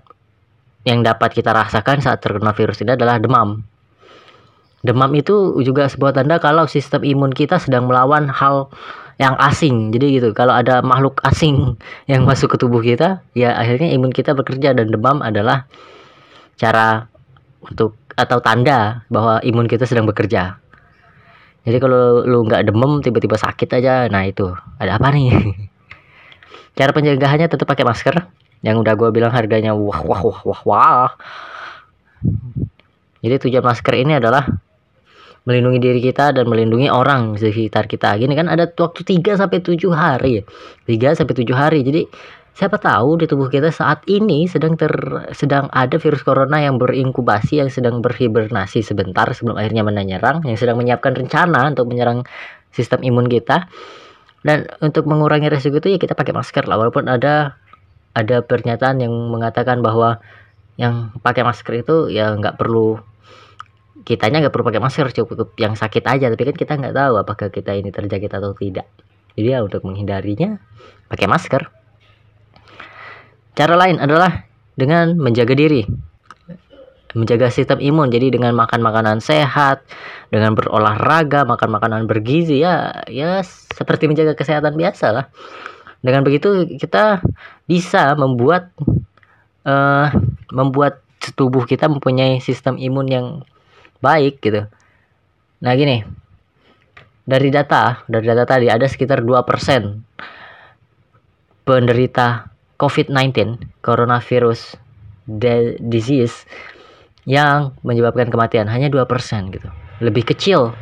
yang 0.86 1.02
dapat 1.02 1.34
kita 1.34 1.52
rasakan 1.52 2.00
saat 2.00 2.22
terkena 2.22 2.54
virus 2.54 2.80
ini 2.86 2.94
adalah 2.94 3.18
demam. 3.18 3.66
Demam 4.86 5.12
itu 5.18 5.58
juga 5.64 5.90
sebuah 5.90 6.14
tanda 6.14 6.38
kalau 6.38 6.70
sistem 6.70 7.02
imun 7.02 7.34
kita 7.34 7.58
sedang 7.58 7.90
melawan 7.90 8.30
hal 8.30 8.70
yang 9.18 9.34
asing. 9.42 9.90
Jadi 9.90 10.22
gitu 10.22 10.30
kalau 10.38 10.54
ada 10.54 10.86
makhluk 10.86 11.18
asing 11.26 11.76
yang 12.12 12.30
masuk 12.30 12.54
ke 12.54 12.58
tubuh 12.62 12.80
kita 12.80 13.26
ya 13.34 13.58
akhirnya 13.58 13.90
imun 13.98 14.14
kita 14.14 14.38
bekerja. 14.38 14.78
Dan 14.78 14.94
demam 14.94 15.26
adalah 15.26 15.66
cara 16.62 17.10
untuk 17.66 17.98
atau 18.14 18.38
tanda 18.38 19.02
bahwa 19.10 19.42
imun 19.42 19.66
kita 19.66 19.90
sedang 19.90 20.06
bekerja 20.06 20.62
jadi 21.64 21.78
kalau 21.80 22.28
lu 22.28 22.44
nggak 22.44 22.68
demam 22.68 23.00
tiba-tiba 23.00 23.40
sakit 23.40 23.80
aja. 23.80 24.12
Nah 24.12 24.28
itu. 24.28 24.52
Ada 24.84 25.00
apa 25.00 25.16
nih? 25.16 25.32
Cara 26.78 26.92
pencegahannya 26.92 27.48
tetap 27.48 27.64
pakai 27.64 27.88
masker. 27.88 28.16
Yang 28.64 28.84
udah 28.84 28.94
gue 29.00 29.10
bilang 29.16 29.32
harganya 29.32 29.72
wah 29.72 30.04
wah 30.04 30.22
wah 30.24 30.40
wah 30.44 30.62
wah. 30.68 31.12
Jadi 33.24 33.48
tujuan 33.48 33.64
masker 33.64 33.96
ini 33.96 34.20
adalah 34.20 34.44
melindungi 35.44 35.80
diri 35.80 36.00
kita 36.04 36.36
dan 36.36 36.48
melindungi 36.48 36.92
orang 36.92 37.40
sekitar 37.40 37.88
kita. 37.88 38.16
Gini 38.20 38.36
kan 38.36 38.52
ada 38.52 38.68
waktu 38.68 39.04
3 39.04 39.40
sampai 39.40 39.60
7 39.64 39.92
hari. 39.92 40.44
3 40.88 41.20
sampai 41.20 41.36
7 41.36 41.56
hari. 41.56 41.80
Jadi 41.84 42.02
siapa 42.54 42.78
tahu 42.78 43.18
di 43.18 43.26
tubuh 43.26 43.50
kita 43.50 43.74
saat 43.74 44.06
ini 44.06 44.46
sedang 44.46 44.78
ter 44.78 44.94
sedang 45.34 45.74
ada 45.74 45.98
virus 45.98 46.22
corona 46.22 46.62
yang 46.62 46.78
berinkubasi 46.78 47.58
yang 47.58 47.74
sedang 47.74 48.06
berhibernasi 48.06 48.86
sebentar 48.86 49.26
sebelum 49.34 49.58
akhirnya 49.58 49.82
menyerang 49.82 50.46
yang 50.46 50.54
sedang 50.54 50.78
menyiapkan 50.78 51.18
rencana 51.18 51.74
untuk 51.74 51.90
menyerang 51.90 52.22
sistem 52.70 53.02
imun 53.02 53.26
kita. 53.26 53.70
Dan 54.44 54.68
untuk 54.84 55.08
mengurangi 55.08 55.48
resiko 55.48 55.80
itu 55.80 55.96
ya 55.96 56.00
kita 56.02 56.20
pakai 56.20 56.36
masker 56.36 56.68
lah 56.68 56.76
walaupun 56.76 57.08
ada 57.08 57.56
ada 58.14 58.44
pernyataan 58.44 59.00
yang 59.02 59.14
mengatakan 59.32 59.80
bahwa 59.80 60.20
yang 60.78 61.16
pakai 61.24 61.48
masker 61.48 61.74
itu 61.80 62.12
ya 62.12 62.36
nggak 62.36 62.60
perlu 62.60 63.00
kitanya 64.04 64.44
nggak 64.44 64.52
perlu 64.52 64.68
pakai 64.68 64.84
masker 64.84 65.10
cukup 65.16 65.56
yang 65.58 65.74
sakit 65.74 66.04
aja. 66.06 66.30
Tapi 66.30 66.44
kan 66.54 66.56
kita 66.60 66.74
nggak 66.76 66.94
tahu 66.94 67.14
apakah 67.18 67.50
kita 67.50 67.74
ini 67.74 67.90
terjangkit 67.90 68.30
atau 68.30 68.54
tidak. 68.54 68.86
Jadi 69.34 69.48
ya 69.48 69.66
untuk 69.66 69.82
menghindarinya 69.88 70.60
pakai 71.10 71.26
masker 71.26 71.83
Cara 73.54 73.78
lain 73.78 74.02
adalah 74.02 74.50
dengan 74.74 75.14
menjaga 75.14 75.54
diri. 75.54 75.86
Menjaga 77.14 77.54
sistem 77.54 77.78
imun 77.78 78.10
jadi 78.10 78.34
dengan 78.34 78.58
makan 78.58 78.82
makanan 78.82 79.22
sehat, 79.22 79.86
dengan 80.34 80.58
berolahraga, 80.58 81.46
makan 81.46 81.70
makanan 81.78 82.10
bergizi 82.10 82.66
ya 82.66 83.06
ya 83.06 83.46
seperti 83.46 84.10
menjaga 84.10 84.34
kesehatan 84.34 84.74
biasa 84.74 85.08
lah. 85.14 85.26
Dengan 86.02 86.26
begitu 86.26 86.66
kita 86.74 87.22
bisa 87.70 88.18
membuat 88.18 88.74
uh, 89.70 90.10
membuat 90.50 91.06
tubuh 91.38 91.70
kita 91.70 91.86
mempunyai 91.86 92.42
sistem 92.42 92.82
imun 92.82 93.08
yang 93.08 93.28
baik 94.02 94.42
gitu. 94.42 94.66
Nah 95.62 95.74
gini, 95.78 96.02
dari 97.24 97.54
data, 97.54 98.02
dari 98.10 98.26
data 98.26 98.44
tadi 98.44 98.68
ada 98.68 98.90
sekitar 98.90 99.24
2% 99.24 101.64
penderita 101.64 102.53
COVID-19, 102.84 103.64
coronavirus 103.80 104.76
disease 105.80 106.44
yang 107.24 107.72
menyebabkan 107.88 108.28
kematian 108.28 108.68
hanya 108.68 108.92
2% 108.92 109.08
gitu. 109.56 109.72
Lebih 110.04 110.28
kecil 110.28 110.76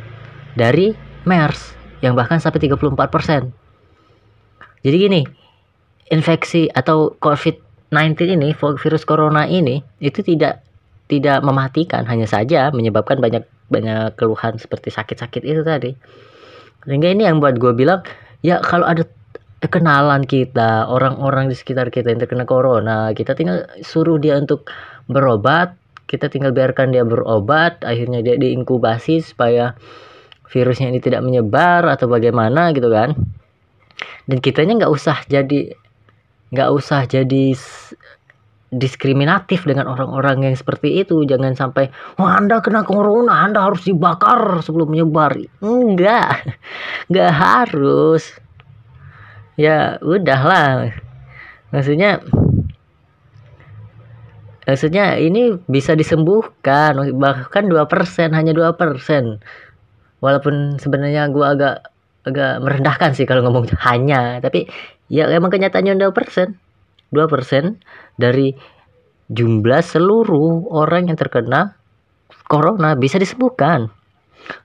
dari 0.58 0.98
MERS 1.22 1.78
yang 2.02 2.18
bahkan 2.18 2.42
sampai 2.42 2.58
34%. 2.58 3.54
Jadi 4.82 4.96
gini, 4.98 5.22
infeksi 6.10 6.66
atau 6.74 7.14
COVID-19 7.22 8.34
ini, 8.34 8.50
virus 8.58 9.06
corona 9.06 9.46
ini 9.46 9.78
itu 10.02 10.26
tidak 10.26 10.66
tidak 11.06 11.38
mematikan, 11.46 12.02
hanya 12.10 12.26
saja 12.26 12.74
menyebabkan 12.74 13.22
banyak 13.22 13.46
banyak 13.70 14.18
keluhan 14.18 14.58
seperti 14.58 14.90
sakit-sakit 14.90 15.42
itu 15.46 15.62
tadi. 15.62 15.94
Sehingga 16.82 17.14
ini 17.14 17.30
yang 17.30 17.38
buat 17.38 17.62
gue 17.62 17.70
bilang, 17.78 18.02
ya 18.42 18.58
kalau 18.58 18.90
ada 18.90 19.06
kenalan 19.70 20.26
kita, 20.26 20.90
orang-orang 20.90 21.46
di 21.46 21.54
sekitar 21.54 21.94
kita 21.94 22.10
yang 22.10 22.18
terkena 22.18 22.42
corona, 22.42 23.14
kita 23.14 23.38
tinggal 23.38 23.68
suruh 23.86 24.18
dia 24.18 24.34
untuk 24.34 24.66
berobat, 25.06 25.78
kita 26.10 26.26
tinggal 26.26 26.50
biarkan 26.50 26.90
dia 26.90 27.06
berobat, 27.06 27.78
akhirnya 27.86 28.26
dia 28.26 28.34
diinkubasi 28.34 29.22
supaya 29.22 29.78
virusnya 30.50 30.90
ini 30.92 31.00
tidak 31.00 31.22
menyebar 31.22 31.86
atau 31.88 32.10
bagaimana 32.10 32.74
gitu 32.74 32.90
kan. 32.90 33.14
Dan 34.26 34.38
kitanya 34.42 34.82
nggak 34.82 34.92
usah 34.92 35.22
jadi 35.30 35.72
nggak 36.52 36.70
usah 36.74 37.08
jadi 37.08 37.56
diskriminatif 38.72 39.64
dengan 39.64 39.88
orang-orang 39.88 40.48
yang 40.48 40.56
seperti 40.56 41.00
itu. 41.00 41.24
Jangan 41.24 41.56
sampai 41.56 41.88
wah 42.20 42.36
anda 42.36 42.60
kena 42.60 42.84
corona 42.84 43.48
anda 43.48 43.64
harus 43.64 43.86
dibakar 43.88 44.60
sebelum 44.60 44.92
menyebar. 44.92 45.38
Enggak 45.64 46.44
enggak 47.08 47.32
harus 47.46 48.42
ya 49.56 50.00
udahlah. 50.00 50.92
Maksudnya 51.72 52.20
maksudnya 54.68 55.16
ini 55.18 55.56
bisa 55.68 55.96
disembuhkan. 55.96 56.96
Bahkan 57.16 57.64
dua 57.68 57.88
persen 57.88 58.32
hanya 58.36 58.52
dua 58.52 58.76
persen. 58.76 59.40
Walaupun 60.22 60.78
sebenarnya 60.78 61.26
gua 61.32 61.56
agak 61.56 61.76
agak 62.22 62.62
merendahkan 62.62 63.10
sih 63.16 63.26
kalau 63.26 63.42
ngomong 63.48 63.68
hanya. 63.82 64.38
Tapi 64.38 64.68
ya 65.10 65.26
emang 65.32 65.50
kenyataannya 65.50 65.98
dua 65.98 66.12
persen. 66.14 66.56
Dua 67.12 67.28
persen 67.28 67.76
dari 68.16 68.56
jumlah 69.32 69.80
seluruh 69.84 70.68
orang 70.72 71.08
yang 71.12 71.18
terkena 71.18 71.76
corona 72.48 72.92
bisa 72.96 73.16
disembuhkan. 73.16 73.88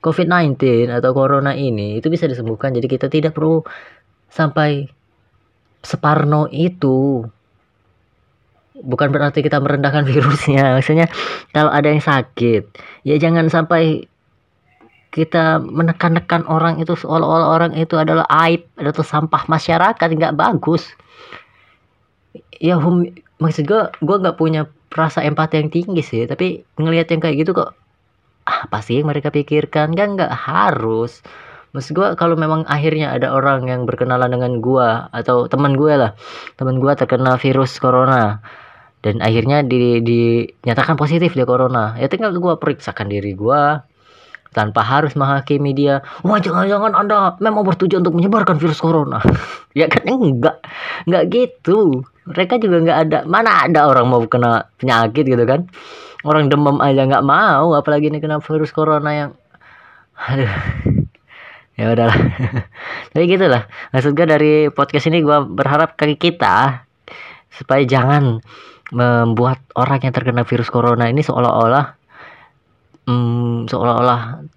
COVID-19 0.01 0.89
atau 0.89 1.11
corona 1.13 1.53
ini 1.53 2.01
itu 2.01 2.09
bisa 2.09 2.25
disembuhkan. 2.25 2.73
Jadi 2.73 2.87
kita 2.89 3.07
tidak 3.07 3.37
perlu 3.37 3.61
sampai 4.31 4.89
separno 5.81 6.51
itu 6.51 7.23
bukan 8.77 9.09
berarti 9.09 9.41
kita 9.41 9.57
merendahkan 9.57 10.05
virusnya 10.09 10.77
maksudnya 10.77 11.07
kalau 11.55 11.73
ada 11.73 11.89
yang 11.89 12.03
sakit 12.03 12.69
ya 13.07 13.15
jangan 13.17 13.49
sampai 13.49 14.05
kita 15.17 15.57
menekan-nekan 15.57 16.45
orang 16.45 16.77
itu 16.77 16.93
seolah-olah 16.93 17.49
orang 17.49 17.71
itu 17.73 17.97
adalah 17.97 18.27
aib 18.45 18.69
atau 18.77 19.01
sampah 19.01 19.49
masyarakat 19.49 19.97
nggak 19.97 20.37
bagus. 20.37 20.93
Ya 22.61 22.77
hum, 22.77 23.09
maksud 23.41 23.65
gue 23.65 23.81
gue 23.97 24.17
nggak 24.21 24.37
punya 24.37 24.69
rasa 24.93 25.25
empati 25.25 25.57
yang 25.57 25.73
tinggi 25.73 26.05
sih 26.05 26.29
tapi 26.29 26.61
ngelihat 26.77 27.09
yang 27.09 27.21
kayak 27.21 27.43
gitu 27.43 27.51
kok 27.57 27.73
ah, 28.45 28.81
sih 28.85 29.01
yang 29.01 29.09
mereka 29.09 29.33
pikirkan? 29.33 29.97
Kan 29.97 30.21
nggak 30.21 30.29
harus 30.29 31.25
Maksud 31.77 31.93
gue 31.93 32.07
kalau 32.17 32.33
memang 32.33 32.65
akhirnya 32.65 33.13
ada 33.13 33.29
orang 33.37 33.69
yang 33.69 33.85
berkenalan 33.85 34.33
dengan 34.33 34.57
gue 34.57 34.89
atau 35.13 35.45
teman 35.45 35.77
gue 35.77 35.93
lah, 35.93 36.17
teman 36.57 36.81
gue 36.81 36.89
terkena 36.97 37.37
virus 37.37 37.77
corona 37.77 38.41
dan 39.05 39.21
akhirnya 39.21 39.61
di, 39.61 40.01
dinyatakan 40.01 40.97
positif 40.97 41.37
dia 41.37 41.45
corona, 41.45 41.93
ya 42.01 42.09
tinggal 42.09 42.33
gue 42.33 42.53
periksakan 42.57 43.13
diri 43.13 43.37
gue 43.37 43.61
tanpa 44.57 44.81
harus 44.81 45.13
menghakimi 45.13 45.77
dia. 45.77 46.01
Wah 46.25 46.41
jangan-jangan 46.41 46.97
anda 46.97 47.37
memang 47.37 47.61
bertujuan 47.61 48.01
untuk 48.01 48.17
menyebarkan 48.17 48.57
virus 48.57 48.81
corona. 48.81 49.21
ya 49.77 49.85
kan 49.85 50.01
enggak, 50.01 50.57
enggak 51.05 51.23
gitu. 51.29 52.01
Mereka 52.25 52.57
juga 52.57 52.81
enggak 52.81 52.99
ada, 53.05 53.19
mana 53.29 53.69
ada 53.69 53.85
orang 53.85 54.09
mau 54.09 54.25
kena 54.25 54.65
penyakit 54.81 55.29
gitu 55.29 55.45
kan? 55.45 55.69
Orang 56.25 56.49
demam 56.49 56.81
aja 56.81 57.05
nggak 57.05 57.21
mau, 57.21 57.77
apalagi 57.77 58.09
ini 58.09 58.17
kena 58.17 58.41
virus 58.41 58.73
corona 58.73 59.13
yang, 59.13 59.31
aduh 60.17 60.49
ya 61.77 61.93
udahlah. 61.93 62.17
Tapi 63.13 63.23
gitulah. 63.29 63.69
Maksud 63.93 64.11
gue 64.17 64.25
dari 64.25 64.53
podcast 64.73 65.07
ini 65.07 65.21
gue 65.21 65.37
berharap 65.47 65.93
ke 65.95 66.17
kita 66.17 66.83
supaya 67.53 67.81
jangan 67.85 68.41
membuat 68.91 69.59
orang 69.75 69.99
yang 70.03 70.13
terkena 70.15 70.47
virus 70.47 70.71
corona 70.71 71.11
ini 71.11 71.19
seolah-olah 71.19 71.85
hmm, 73.07 73.67
seolah-olah 73.67 74.47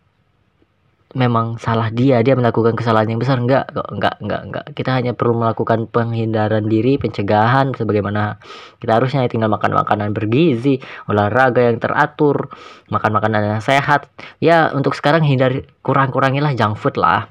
memang 1.10 1.58
salah 1.58 1.90
dia 1.90 2.22
dia 2.22 2.38
melakukan 2.38 2.78
kesalahan 2.78 3.10
yang 3.10 3.20
besar. 3.20 3.38
Enggak 3.42 3.66
kok 3.74 3.88
enggak 3.90 4.14
enggak 4.22 4.42
enggak. 4.46 4.66
Kita 4.78 4.90
hanya 4.94 5.12
perlu 5.14 5.42
melakukan 5.42 5.90
penghindaran 5.90 6.70
diri 6.70 7.02
pencegahan 7.02 7.74
sebagaimana 7.74 8.38
kita 8.78 9.02
harusnya. 9.02 9.26
Tinggal 9.26 9.50
makan 9.50 9.74
makanan 9.74 10.14
bergizi 10.14 10.78
olahraga 11.10 11.66
yang 11.66 11.82
teratur 11.82 12.50
makan 12.94 13.10
makanan 13.10 13.58
yang 13.58 13.62
sehat. 13.62 14.06
Ya 14.38 14.70
untuk 14.70 14.94
sekarang 14.94 15.26
hindari 15.26 15.66
kurang-kurangilah 15.82 16.54
junk 16.54 16.78
food 16.78 16.94
lah. 16.94 17.26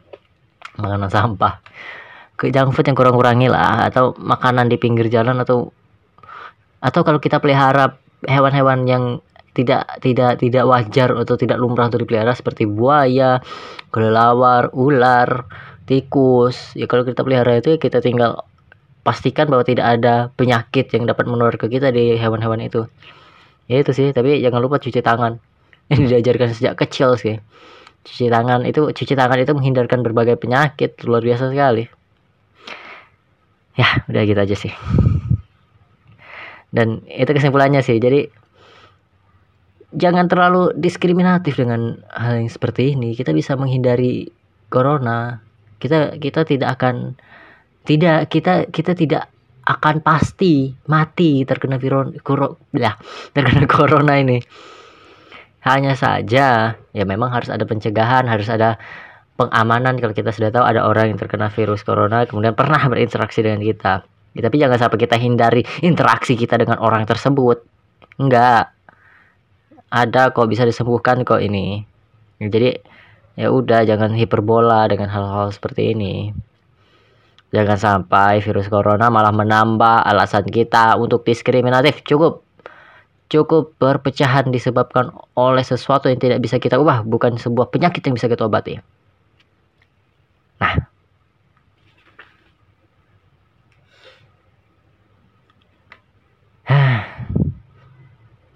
Makanan 0.76 1.08
sampah. 1.08 1.64
Ke 2.36 2.52
junk 2.52 2.76
food 2.76 2.88
yang 2.88 2.98
kurang-kurangilah 3.00 3.88
atau 3.88 4.12
makanan 4.20 4.68
di 4.68 4.76
pinggir 4.76 5.08
jalan 5.08 5.40
atau 5.40 5.72
atau 6.80 7.02
kalau 7.04 7.20
kita 7.20 7.44
pelihara 7.44 8.00
hewan-hewan 8.28 8.88
yang 8.88 9.04
tidak 9.60 10.00
tidak 10.00 10.40
tidak 10.40 10.64
wajar 10.64 11.12
atau 11.12 11.36
tidak 11.36 11.60
lumrah 11.60 11.92
untuk 11.92 12.08
dipelihara 12.08 12.32
seperti 12.32 12.64
buaya, 12.64 13.44
kelelawar, 13.92 14.72
ular, 14.72 15.44
tikus. 15.84 16.80
Ya 16.80 16.88
kalau 16.88 17.04
kita 17.04 17.28
pelihara 17.28 17.60
itu 17.60 17.76
ya 17.76 17.80
kita 17.82 18.00
tinggal 18.00 18.48
pastikan 19.04 19.52
bahwa 19.52 19.68
tidak 19.68 20.00
ada 20.00 20.32
penyakit 20.40 20.88
yang 20.96 21.10
dapat 21.10 21.28
menular 21.28 21.56
ke 21.60 21.68
kita 21.68 21.92
di 21.92 22.16
hewan-hewan 22.16 22.64
itu. 22.64 22.88
Ya 23.68 23.84
itu 23.84 23.92
sih. 23.92 24.16
Tapi 24.16 24.40
jangan 24.40 24.62
lupa 24.64 24.80
cuci 24.80 25.04
tangan. 25.04 25.42
Ini 25.92 26.06
diajarkan 26.06 26.54
sejak 26.56 26.80
kecil 26.80 27.18
sih. 27.20 27.36
Cuci 28.06 28.32
tangan 28.32 28.64
itu 28.64 28.96
cuci 28.96 29.14
tangan 29.14 29.38
itu 29.42 29.52
menghindarkan 29.52 30.06
berbagai 30.06 30.40
penyakit. 30.40 31.02
Luar 31.04 31.26
biasa 31.26 31.52
sekali. 31.52 31.90
Ya 33.76 34.06
udah 34.08 34.22
gitu 34.24 34.40
aja 34.40 34.56
sih. 34.56 34.74
Dan 36.70 37.02
itu 37.10 37.30
kesimpulannya 37.34 37.82
sih. 37.82 37.98
Jadi 37.98 38.30
jangan 40.00 40.32
terlalu 40.32 40.72
diskriminatif 40.80 41.60
dengan 41.60 42.00
hal 42.16 42.40
yang 42.40 42.48
seperti 42.50 42.96
ini. 42.96 43.14
Kita 43.14 43.36
bisa 43.36 43.60
menghindari 43.60 44.32
corona. 44.72 45.44
Kita 45.78 46.16
kita 46.16 46.48
tidak 46.48 46.80
akan 46.80 47.20
tidak 47.84 48.32
kita 48.32 48.72
kita 48.72 48.96
tidak 48.96 49.28
akan 49.68 50.02
pasti 50.02 50.74
mati 50.90 51.46
terkena 51.46 51.78
virus 51.78 52.16
ya 52.72 52.96
terkena 53.36 53.68
corona 53.76 54.16
ini. 54.16 54.40
Hanya 55.68 55.94
saja 56.00 56.80
ya 56.80 57.04
memang 57.04 57.36
harus 57.36 57.52
ada 57.52 57.68
pencegahan 57.68 58.24
harus 58.26 58.48
ada 58.48 58.80
pengamanan. 59.36 60.00
Kalau 60.00 60.16
kita 60.16 60.32
sudah 60.32 60.50
tahu 60.56 60.64
ada 60.64 60.88
orang 60.88 61.12
yang 61.12 61.20
terkena 61.20 61.52
virus 61.52 61.84
corona 61.84 62.24
kemudian 62.24 62.56
pernah 62.56 62.80
berinteraksi 62.88 63.44
dengan 63.44 63.60
kita. 63.60 64.08
Ya, 64.38 64.46
tapi 64.46 64.62
jangan 64.62 64.78
sampai 64.80 65.00
kita 65.04 65.18
hindari 65.20 65.62
interaksi 65.84 66.40
kita 66.40 66.56
dengan 66.56 66.80
orang 66.80 67.04
tersebut. 67.04 67.66
Enggak 68.20 68.79
ada 69.90 70.30
kok 70.30 70.50
bisa 70.50 70.66
disembuhkan 70.66 71.26
kok 71.26 71.42
ini. 71.42 71.84
Jadi 72.40 72.78
ya 73.36 73.50
udah 73.50 73.84
jangan 73.84 74.14
hiperbola 74.14 74.86
dengan 74.88 75.10
hal-hal 75.10 75.50
seperti 75.50 75.98
ini. 75.98 76.32
Jangan 77.50 77.78
sampai 77.82 78.46
virus 78.46 78.70
corona 78.70 79.10
malah 79.10 79.34
menambah 79.34 80.06
alasan 80.06 80.46
kita 80.46 80.94
untuk 81.02 81.26
diskriminatif. 81.26 82.06
Cukup. 82.06 82.46
Cukup 83.30 83.78
perpecahan 83.78 84.50
disebabkan 84.50 85.14
oleh 85.38 85.62
sesuatu 85.62 86.10
yang 86.10 86.18
tidak 86.18 86.42
bisa 86.42 86.58
kita 86.58 86.82
ubah 86.82 87.06
bukan 87.06 87.38
sebuah 87.38 87.70
penyakit 87.70 88.02
yang 88.06 88.18
bisa 88.18 88.26
kita 88.26 88.46
obati. 88.46 88.82
Nah 90.58 90.90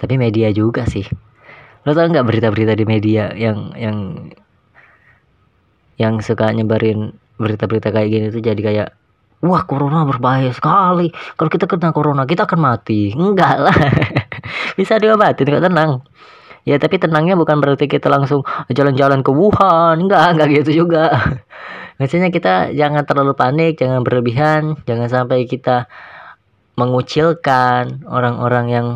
tapi 0.04 0.20
media 0.20 0.52
juga 0.52 0.84
sih. 0.84 1.08
Lo 1.88 1.96
tau 1.96 2.12
nggak 2.12 2.28
berita-berita 2.28 2.76
di 2.76 2.84
media 2.84 3.32
yang 3.32 3.72
yang 3.80 4.28
yang 5.96 6.20
suka 6.20 6.52
nyebarin 6.52 7.16
berita-berita 7.40 7.96
kayak 7.96 8.10
gini 8.12 8.26
tuh 8.28 8.44
jadi 8.44 8.60
kayak 8.60 8.90
wah 9.40 9.64
corona 9.64 10.04
berbahaya 10.04 10.52
sekali. 10.52 11.08
Kalau 11.40 11.48
kita 11.48 11.72
kena 11.72 11.96
corona 11.96 12.28
kita 12.28 12.44
akan 12.44 12.60
mati. 12.60 13.16
Enggak 13.16 13.64
lah. 13.64 13.76
Bisa 14.80 15.00
diobatin 15.00 15.48
kok 15.48 15.64
tenang. 15.64 16.04
Ya 16.68 16.76
tapi 16.80 17.00
tenangnya 17.00 17.40
bukan 17.40 17.64
berarti 17.64 17.88
kita 17.88 18.12
langsung 18.12 18.44
jalan-jalan 18.68 19.24
ke 19.24 19.32
Wuhan. 19.32 20.04
Enggak 20.04 20.36
enggak 20.36 20.48
gitu 20.64 20.84
juga. 20.84 21.16
Maksudnya 22.04 22.28
kita 22.28 22.76
jangan 22.76 23.08
terlalu 23.08 23.40
panik 23.40 23.80
jangan 23.80 24.04
berlebihan 24.04 24.76
jangan 24.84 25.08
sampai 25.08 25.48
kita 25.48 25.88
mengucilkan 26.74 28.02
orang-orang 28.10 28.66
yang 28.74 28.88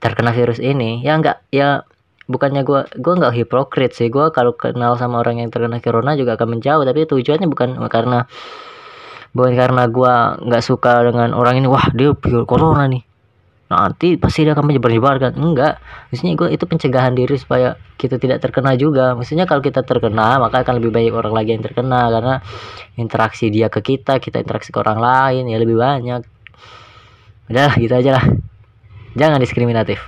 terkena 0.00 0.32
virus 0.32 0.58
ini 0.58 1.04
ya 1.04 1.20
enggak 1.20 1.44
ya 1.52 1.84
bukannya 2.30 2.62
gue 2.62 2.80
gue 2.94 3.12
nggak 3.18 3.34
hipokrit 3.34 3.92
sih. 3.92 4.08
Gue 4.08 4.30
kalau 4.30 4.54
kenal 4.54 4.94
sama 4.94 5.18
orang 5.18 5.42
yang 5.42 5.50
terkena 5.50 5.82
corona 5.82 6.14
juga 6.14 6.38
akan 6.38 6.56
menjauh 6.56 6.86
tapi 6.86 7.04
tujuannya 7.10 7.48
bukan 7.50 7.68
karena 7.90 8.30
bukan 9.34 9.52
karena 9.58 9.82
gue 9.90 10.14
nggak 10.46 10.62
suka 10.62 11.02
dengan 11.10 11.34
orang 11.34 11.58
ini. 11.58 11.66
Wah 11.66 11.90
dia 11.90 12.14
pure 12.14 12.46
corona 12.46 12.86
nih. 12.86 13.02
Nanti 13.70 14.18
pasti 14.18 14.42
dia 14.42 14.58
akan 14.58 14.66
menyebar-nyebarkan 14.66 15.38
enggak 15.38 15.78
maksudnya 16.10 16.34
gue 16.34 16.48
itu 16.58 16.64
pencegahan 16.66 17.14
diri 17.14 17.38
supaya 17.38 17.78
kita 17.98 18.18
tidak 18.18 18.38
terkena 18.42 18.74
juga. 18.78 19.14
Maksudnya 19.18 19.46
kalau 19.46 19.62
kita 19.62 19.82
terkena 19.82 20.38
maka 20.38 20.62
akan 20.62 20.78
lebih 20.78 20.90
banyak 20.94 21.14
orang 21.14 21.34
lagi 21.34 21.50
yang 21.58 21.62
terkena. 21.66 22.10
Karena 22.14 22.34
interaksi 22.94 23.50
dia 23.50 23.66
ke 23.66 23.82
kita 23.82 24.22
kita 24.22 24.38
interaksi 24.38 24.70
ke 24.70 24.78
orang 24.78 24.98
lain 25.02 25.50
ya 25.50 25.58
lebih 25.58 25.78
banyak. 25.78 26.22
Udah 27.50 27.74
gitu 27.74 27.94
aja 27.98 28.14
lah 28.14 28.49
jangan 29.16 29.40
diskriminatif 29.40 29.98